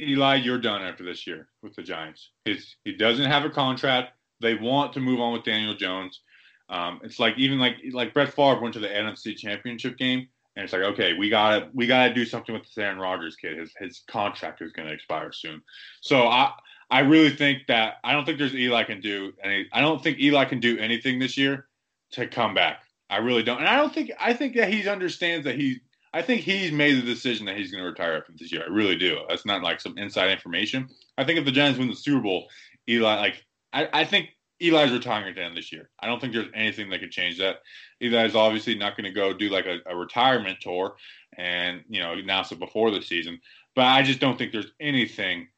Eli, 0.00 0.36
you're 0.36 0.58
done 0.58 0.82
after 0.82 1.04
this 1.04 1.26
year 1.26 1.48
with 1.62 1.74
the 1.74 1.82
Giants. 1.82 2.30
He's, 2.44 2.76
he 2.84 2.92
doesn't 2.92 3.30
have 3.30 3.44
a 3.44 3.50
contract. 3.50 4.12
They 4.40 4.54
want 4.54 4.92
to 4.94 5.00
move 5.00 5.20
on 5.20 5.32
with 5.32 5.44
Daniel 5.44 5.74
Jones. 5.74 6.20
Um, 6.68 7.00
it's 7.02 7.18
like 7.18 7.36
even 7.36 7.58
like 7.58 7.76
like 7.92 8.14
Brett 8.14 8.32
Favre 8.32 8.60
went 8.60 8.74
to 8.74 8.80
the 8.80 8.88
NFC 8.88 9.36
Championship 9.36 9.98
game, 9.98 10.28
and 10.56 10.64
it's 10.64 10.72
like 10.72 10.82
okay, 10.82 11.12
we 11.14 11.28
gotta 11.28 11.68
we 11.74 11.86
gotta 11.86 12.14
do 12.14 12.24
something 12.24 12.54
with 12.54 12.64
this 12.64 12.78
Aaron 12.78 12.98
Rodgers 12.98 13.36
kid. 13.36 13.58
His 13.58 13.72
his 13.78 14.02
contract 14.08 14.62
is 14.62 14.72
going 14.72 14.88
to 14.88 14.94
expire 14.94 15.32
soon. 15.32 15.60
So 16.00 16.28
I 16.28 16.52
I 16.90 17.00
really 17.00 17.30
think 17.30 17.66
that 17.68 17.94
I 18.02 18.12
don't 18.12 18.24
think 18.24 18.38
there's 18.38 18.54
Eli 18.54 18.84
can 18.84 19.00
do 19.00 19.32
any. 19.42 19.66
I 19.72 19.80
don't 19.80 20.02
think 20.02 20.18
Eli 20.20 20.44
can 20.44 20.60
do 20.60 20.78
anything 20.78 21.18
this 21.18 21.36
year 21.36 21.66
to 22.12 22.26
come 22.26 22.54
back. 22.54 22.82
I 23.10 23.18
really 23.18 23.42
don't. 23.42 23.58
And 23.58 23.68
I 23.68 23.76
don't 23.76 23.92
think 23.92 24.12
I 24.18 24.32
think 24.32 24.54
that 24.56 24.72
he 24.72 24.88
understands 24.88 25.44
that 25.44 25.56
he 25.56 25.80
I 26.14 26.22
think 26.22 26.42
he's 26.42 26.72
made 26.72 26.96
the 26.96 27.02
decision 27.06 27.46
that 27.46 27.56
he's 27.56 27.70
going 27.70 27.82
to 27.82 27.90
retire 27.90 28.16
after 28.16 28.32
this 28.36 28.50
year. 28.52 28.64
I 28.66 28.70
really 28.70 28.96
do. 28.96 29.18
That's 29.28 29.46
not 29.46 29.62
like 29.62 29.80
some 29.80 29.98
inside 29.98 30.30
information. 30.30 30.88
I 31.18 31.24
think 31.24 31.38
if 31.38 31.44
the 31.44 31.52
Giants 31.52 31.78
win 31.78 31.88
the 31.88 31.94
Super 31.94 32.20
Bowl, 32.20 32.48
Eli 32.88 33.20
like 33.20 33.44
I, 33.72 33.88
I 33.92 34.04
think 34.04 34.30
Eli's 34.60 34.92
retiring 34.92 35.28
at 35.28 35.34
the 35.34 35.42
end 35.42 35.50
of 35.50 35.56
this 35.56 35.72
year. 35.72 35.90
I 36.00 36.06
don't 36.06 36.20
think 36.20 36.32
there's 36.32 36.50
anything 36.54 36.90
that 36.90 37.00
could 37.00 37.10
change 37.10 37.38
that. 37.38 37.56
Eli's 38.00 38.34
obviously 38.34 38.74
not 38.74 38.96
going 38.96 39.04
to 39.04 39.12
go 39.12 39.32
do 39.32 39.48
like 39.48 39.66
a, 39.66 39.78
a, 39.86 39.96
retirement 39.96 40.58
tour 40.60 40.96
and 41.36 41.82
you 41.88 42.00
know 42.00 42.12
announce 42.12 42.52
it 42.52 42.58
before 42.58 42.90
the 42.90 43.02
season. 43.02 43.40
But 43.74 43.86
I 43.86 44.02
just 44.02 44.20
don't 44.20 44.36
think 44.36 44.52
there's 44.52 44.72
anything 44.80 45.48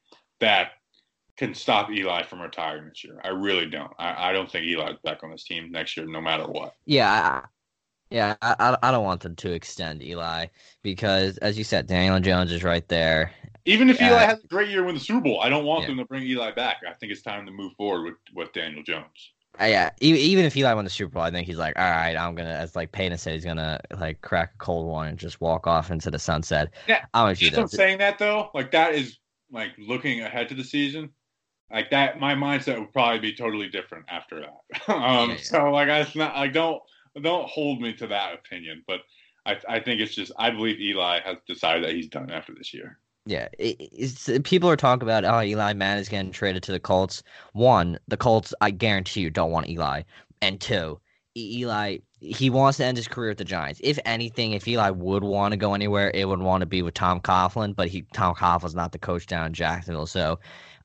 that 0.41 0.73
can 1.37 1.55
stop 1.55 1.91
Eli 1.91 2.23
from 2.25 2.41
retiring 2.41 2.89
this 2.89 3.05
year. 3.05 3.21
I 3.25 3.29
really 3.29 3.67
don't. 3.67 3.93
I, 3.99 4.31
I 4.31 4.33
don't 4.33 4.51
think 4.51 4.67
Eli's 4.67 4.99
back 5.03 5.23
on 5.23 5.31
this 5.31 5.45
team 5.45 5.71
next 5.71 5.97
year, 5.97 6.07
no 6.07 6.21
matter 6.21 6.45
what. 6.45 6.75
Yeah, 6.85 7.11
I, 7.11 7.47
yeah, 8.11 8.37
I, 8.43 8.77
I 8.83 8.91
don't 8.91 9.05
want 9.05 9.23
them 9.23 9.35
to 9.37 9.53
extend 9.53 10.03
Eli 10.03 10.47
because, 10.83 11.39
as 11.39 11.57
you 11.57 11.65
said, 11.65 11.87
Daniel 11.87 12.21
Jones 12.21 12.53
is 12.53 12.63
right 12.63 12.87
there. 12.89 13.33
Even 13.65 13.89
if 13.89 14.01
Eli 14.03 14.25
has 14.25 14.43
a 14.45 14.47
great 14.49 14.69
year, 14.69 14.83
win 14.85 14.95
the 14.95 15.01
Super 15.01 15.21
Bowl, 15.21 15.41
I 15.41 15.49
don't 15.49 15.65
want 15.65 15.83
yeah. 15.83 15.89
them 15.89 15.99
to 15.99 16.05
bring 16.05 16.25
Eli 16.25 16.53
back. 16.53 16.79
I 16.87 16.93
think 16.95 17.13
it's 17.13 17.23
time 17.23 17.47
to 17.47 17.53
move 17.53 17.73
forward 17.79 18.05
with 18.05 18.15
with 18.35 18.53
Daniel 18.53 18.83
Jones. 18.83 19.33
Uh, 19.61 19.67
yeah, 19.67 19.91
even 20.01 20.45
if 20.45 20.57
Eli 20.57 20.73
won 20.75 20.85
the 20.85 20.91
Super 20.91 21.13
Bowl, 21.13 21.23
I 21.23 21.31
think 21.31 21.47
he's 21.47 21.59
like, 21.59 21.79
all 21.79 21.91
right, 21.91 22.17
I'm 22.17 22.35
gonna, 22.35 22.51
as 22.51 22.75
like 22.75 22.91
Peyton 22.91 23.17
said, 23.19 23.35
he's 23.35 23.45
gonna 23.45 23.81
like 23.99 24.21
crack 24.21 24.53
a 24.55 24.59
cold 24.59 24.87
one 24.87 25.09
and 25.09 25.19
just 25.19 25.41
walk 25.41 25.67
off 25.67 25.91
into 25.91 26.11
the 26.11 26.19
sunset. 26.19 26.75
Yeah, 26.89 27.05
I'm, 27.15 27.29
I'm 27.29 27.69
saying 27.69 27.99
that 27.99 28.19
though. 28.19 28.51
Like 28.53 28.73
that 28.73 28.95
is 28.95 29.19
like 29.51 29.73
looking 29.79 30.21
ahead 30.21 30.49
to 30.49 30.55
the 30.55 30.65
season 30.65 31.11
like 31.73 31.91
that 31.91 32.21
my 32.21 32.35
mindset 32.35 32.79
would 32.79 32.93
probably 32.93 33.19
be 33.19 33.35
totally 33.35 33.69
different 33.69 34.05
after 34.09 34.41
that 34.41 34.89
um 34.95 35.01
yeah, 35.01 35.27
yeah. 35.27 35.37
so 35.37 35.71
like 35.71 35.89
i 35.89 36.07
not 36.15 36.35
like 36.37 36.53
don't 36.53 36.81
don't 37.23 37.49
hold 37.49 37.81
me 37.81 37.93
to 37.93 38.07
that 38.07 38.35
opinion 38.35 38.83
but 38.87 39.01
i 39.47 39.57
i 39.69 39.81
think 39.81 40.01
it's 40.01 40.15
just 40.15 40.33
i 40.39 40.51
believe 40.51 40.81
eli 40.81 41.21
has 41.21 41.37
decided 41.47 41.85
that 41.85 41.95
he's 41.95 42.09
done 42.09 42.31
after 42.31 42.55
this 42.55 42.73
year 42.73 42.99
yeah, 43.25 43.47
it's, 43.57 44.29
people 44.43 44.69
are 44.69 44.77
talking 44.77 45.05
about 45.05 45.25
oh 45.25 45.43
Eli 45.43 45.75
Mann 45.75 45.99
is 45.99 46.09
getting 46.09 46.33
traded 46.33 46.65
to 46.65 46.73
the 46.73 46.81
Colts. 46.81 47.23
One, 47.53 47.97
the 48.09 48.17
Colts, 48.17 48.53
I 48.61 48.73
guarantee 48.73 49.21
you, 49.21 49.31
don't 49.31 49.53
want 49.53 49.69
Eli, 49.69 50.03
and 50.41 50.61
two, 50.61 51.01
Eli 51.37 51.99
he 52.23 52.51
wants 52.51 52.79
to 52.79 52.85
end 52.85 52.97
his 52.97 53.09
career 53.09 53.31
with 53.31 53.39
the 53.39 53.45
Giants. 53.45 53.81
If 53.83 53.99
anything, 54.05 54.53
if 54.53 54.69
Eli 54.69 54.91
would 54.91 55.25
want 55.25 55.53
to 55.53 55.57
go 55.57 55.75
anywhere, 55.75 56.11
it 56.15 56.29
would 56.29 56.41
want 56.41 56.61
to 56.61 56.67
be 56.67 56.83
with 56.83 56.95
Tom 56.95 57.21
Coughlin, 57.21 57.75
but 57.75 57.89
he 57.89 58.03
Tom 58.13 58.35
Coughlin's 58.35 58.75
not 58.75 58.93
the 58.93 58.99
coach 58.99 59.27
down 59.27 59.47
in 59.47 59.53
Jacksonville, 59.53 60.07
so 60.07 60.39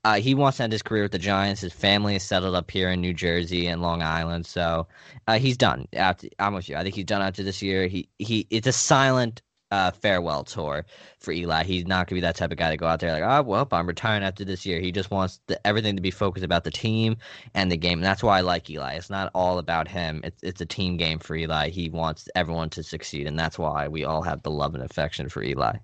uh, 0.08 0.22
he 0.22 0.34
wants 0.34 0.56
to 0.56 0.64
end 0.64 0.72
his 0.72 0.82
career 0.82 1.04
with 1.04 1.12
the 1.12 1.20
Giants. 1.20 1.60
His 1.60 1.74
family 1.74 2.16
is 2.16 2.24
settled 2.24 2.56
up 2.56 2.72
here 2.72 2.90
in 2.90 3.02
New 3.02 3.14
Jersey 3.14 3.68
and 3.68 3.82
Long 3.82 4.02
Island, 4.02 4.46
so 4.46 4.88
uh, 5.28 5.38
he's 5.38 5.58
done. 5.58 5.86
After, 5.92 6.30
I'm 6.40 6.54
with 6.54 6.70
you. 6.70 6.78
I 6.78 6.84
think 6.84 6.96
he's 6.96 7.04
done 7.04 7.22
after 7.22 7.44
this 7.44 7.62
year. 7.62 7.88
He 7.88 8.08
he. 8.18 8.48
It's 8.50 8.68
a 8.68 8.72
silent 8.72 9.42
uh, 9.70 9.92
farewell 9.92 10.46
tour 10.46 10.86
for 11.20 11.34
Eli. 11.34 11.66
He's 11.66 11.86
not 11.86 12.08
gonna 12.08 12.16
be 12.16 12.22
that 12.22 12.38
type 12.38 12.52
of 12.52 12.58
guy 12.58 12.70
to 12.70 12.78
go 12.78 12.88
out 12.88 13.02
there 13.02 13.12
like, 13.12 13.24
oh 13.24 13.42
well, 13.42 13.68
I'm 13.70 13.86
retiring 13.86 14.24
after 14.24 14.46
this 14.46 14.66
year. 14.66 14.80
He 14.80 14.94
just 14.94 15.12
wants 15.12 15.42
the, 15.48 15.60
everything 15.68 15.98
to 15.98 16.02
be 16.02 16.12
focused 16.12 16.46
about 16.46 16.64
the 16.64 16.72
team 16.72 17.18
and 17.54 17.70
the 17.70 17.76
game, 17.76 18.00
and 18.00 18.06
that's 18.06 18.24
why 18.24 18.38
I 18.38 18.42
like 18.42 18.70
Eli. 18.70 18.94
It's 18.94 19.10
not 19.10 19.30
all 19.36 19.60
about 19.60 19.90
him. 19.90 20.22
It's 20.24 20.42
it's 20.42 20.62
a 20.62 20.66
team 20.66 20.96
game 20.96 21.20
for 21.20 21.36
Eli. 21.36 21.68
He 21.68 21.90
wants 21.90 22.30
everyone 22.34 22.70
to 22.70 22.82
succeed, 22.82 23.28
and 23.28 23.38
that's 23.38 23.60
why 23.60 23.90
we 23.90 24.06
all 24.06 24.22
have 24.22 24.42
the 24.44 24.52
love 24.52 24.74
and 24.74 24.86
affection 24.86 25.28
for 25.28 25.44
Eli. 25.44 25.80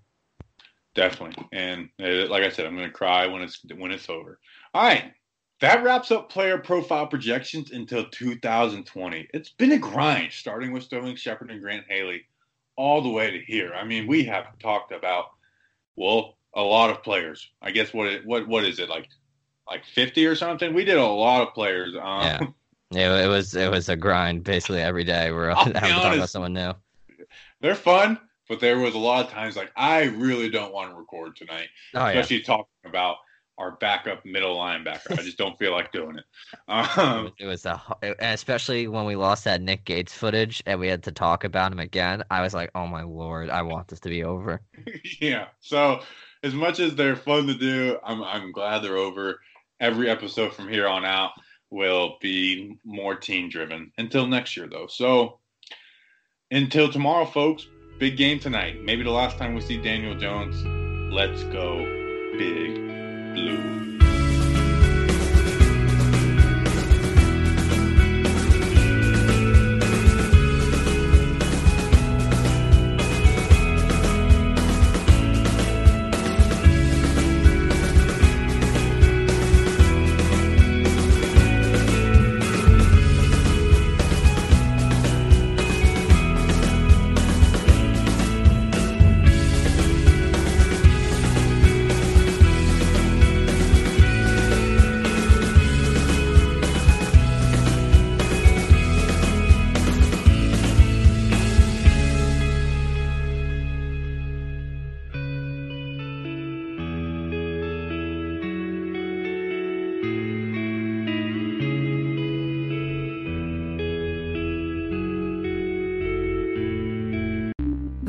Definitely, 0.95 1.47
and 1.51 1.89
uh, 1.99 2.27
like 2.29 2.43
I 2.43 2.49
said, 2.49 2.65
I'm 2.65 2.75
going 2.75 2.87
to 2.87 2.93
cry 2.93 3.25
when 3.25 3.41
it's 3.41 3.59
when 3.75 3.91
it's 3.91 4.09
over. 4.09 4.39
All 4.75 4.83
right, 4.83 5.11
that 5.59 5.83
wraps 5.83 6.11
up 6.11 6.29
player 6.29 6.57
profile 6.57 7.07
projections 7.07 7.71
until 7.71 8.05
2020. 8.09 9.27
It's 9.33 9.49
been 9.49 9.71
a 9.71 9.77
grind, 9.77 10.33
starting 10.33 10.71
with 10.71 10.83
Sterling 10.83 11.15
Shepard 11.15 11.49
and 11.49 11.61
Grant 11.61 11.85
Haley, 11.89 12.23
all 12.75 13.01
the 13.01 13.09
way 13.09 13.31
to 13.31 13.39
here. 13.39 13.73
I 13.73 13.83
mean, 13.83 14.05
we 14.05 14.25
have 14.25 14.59
talked 14.59 14.91
about 14.91 15.25
well 15.95 16.37
a 16.53 16.61
lot 16.61 16.89
of 16.89 17.01
players. 17.01 17.49
I 17.61 17.71
guess 17.71 17.93
what 17.93 18.07
it, 18.07 18.25
what 18.25 18.47
what 18.47 18.63
is 18.63 18.77
it 18.77 18.89
like 18.89 19.07
like 19.67 19.85
50 19.85 20.25
or 20.27 20.35
something? 20.35 20.73
We 20.73 20.85
did 20.85 20.97
a 20.97 21.05
lot 21.05 21.47
of 21.47 21.53
players. 21.53 21.95
Um, 21.95 22.23
yeah. 22.23 22.39
It, 22.91 23.25
it 23.25 23.27
was 23.27 23.55
it 23.55 23.71
was 23.71 23.89
a 23.89 23.95
grind 23.95 24.43
basically 24.43 24.81
every 24.81 25.03
day. 25.03 25.31
We're 25.31 25.55
having 25.55 25.73
to 25.73 25.79
talk 25.79 26.15
about 26.15 26.29
someone 26.29 26.53
new. 26.53 26.73
They're 27.61 27.73
fun 27.73 28.19
but 28.49 28.59
there 28.59 28.77
was 28.79 28.95
a 28.95 28.99
lot 28.99 29.25
of 29.25 29.31
times 29.31 29.55
like 29.55 29.71
I 29.75 30.03
really 30.03 30.49
don't 30.49 30.73
want 30.73 30.91
to 30.91 30.95
record 30.95 31.35
tonight, 31.35 31.67
oh, 31.95 32.05
especially 32.05 32.37
yeah. 32.37 32.45
talking 32.45 32.65
about 32.85 33.17
our 33.57 33.71
backup 33.79 34.25
middle 34.25 34.57
linebacker. 34.57 35.11
I 35.11 35.21
just 35.21 35.37
don't 35.37 35.57
feel 35.59 35.71
like 35.71 35.91
doing 35.91 36.17
it. 36.17 36.25
Um, 36.67 37.31
it 37.39 37.45
was 37.45 37.65
a, 37.65 37.81
especially 38.19 38.87
when 38.87 39.05
we 39.05 39.15
lost 39.15 39.43
that 39.43 39.61
Nick 39.61 39.85
Gates 39.85 40.13
footage 40.13 40.63
and 40.65 40.79
we 40.79 40.87
had 40.87 41.03
to 41.03 41.11
talk 41.11 41.43
about 41.43 41.71
him 41.71 41.79
again. 41.79 42.23
I 42.31 42.41
was 42.41 42.53
like, 42.53 42.71
oh 42.73 42.87
my 42.87 43.03
lord, 43.03 43.49
I 43.49 43.61
want 43.61 43.87
this 43.89 43.99
to 44.01 44.09
be 44.09 44.23
over. 44.23 44.61
yeah. 45.21 45.47
So 45.59 46.01
as 46.41 46.53
much 46.53 46.79
as 46.79 46.95
they're 46.95 47.15
fun 47.15 47.47
to 47.47 47.53
do, 47.53 47.97
I'm 48.03 48.23
I'm 48.23 48.51
glad 48.51 48.79
they're 48.79 48.97
over. 48.97 49.39
Every 49.79 50.09
episode 50.09 50.53
from 50.53 50.69
here 50.69 50.87
on 50.87 51.05
out 51.05 51.31
will 51.69 52.17
be 52.21 52.77
more 52.85 53.15
team 53.15 53.49
driven. 53.49 53.91
Until 53.97 54.25
next 54.27 54.55
year, 54.55 54.67
though. 54.67 54.87
So 54.87 55.39
until 56.51 56.91
tomorrow, 56.91 57.25
folks 57.25 57.67
big 57.99 58.17
game 58.17 58.39
tonight. 58.39 58.83
Maybe 58.83 59.03
the 59.03 59.11
last 59.11 59.37
time 59.37 59.53
we 59.53 59.61
see 59.61 59.77
Daniel 59.77 60.15
Jones. 60.15 60.63
Let's 61.13 61.43
go, 61.43 61.77
big 62.37 62.75
blue. 63.33 63.82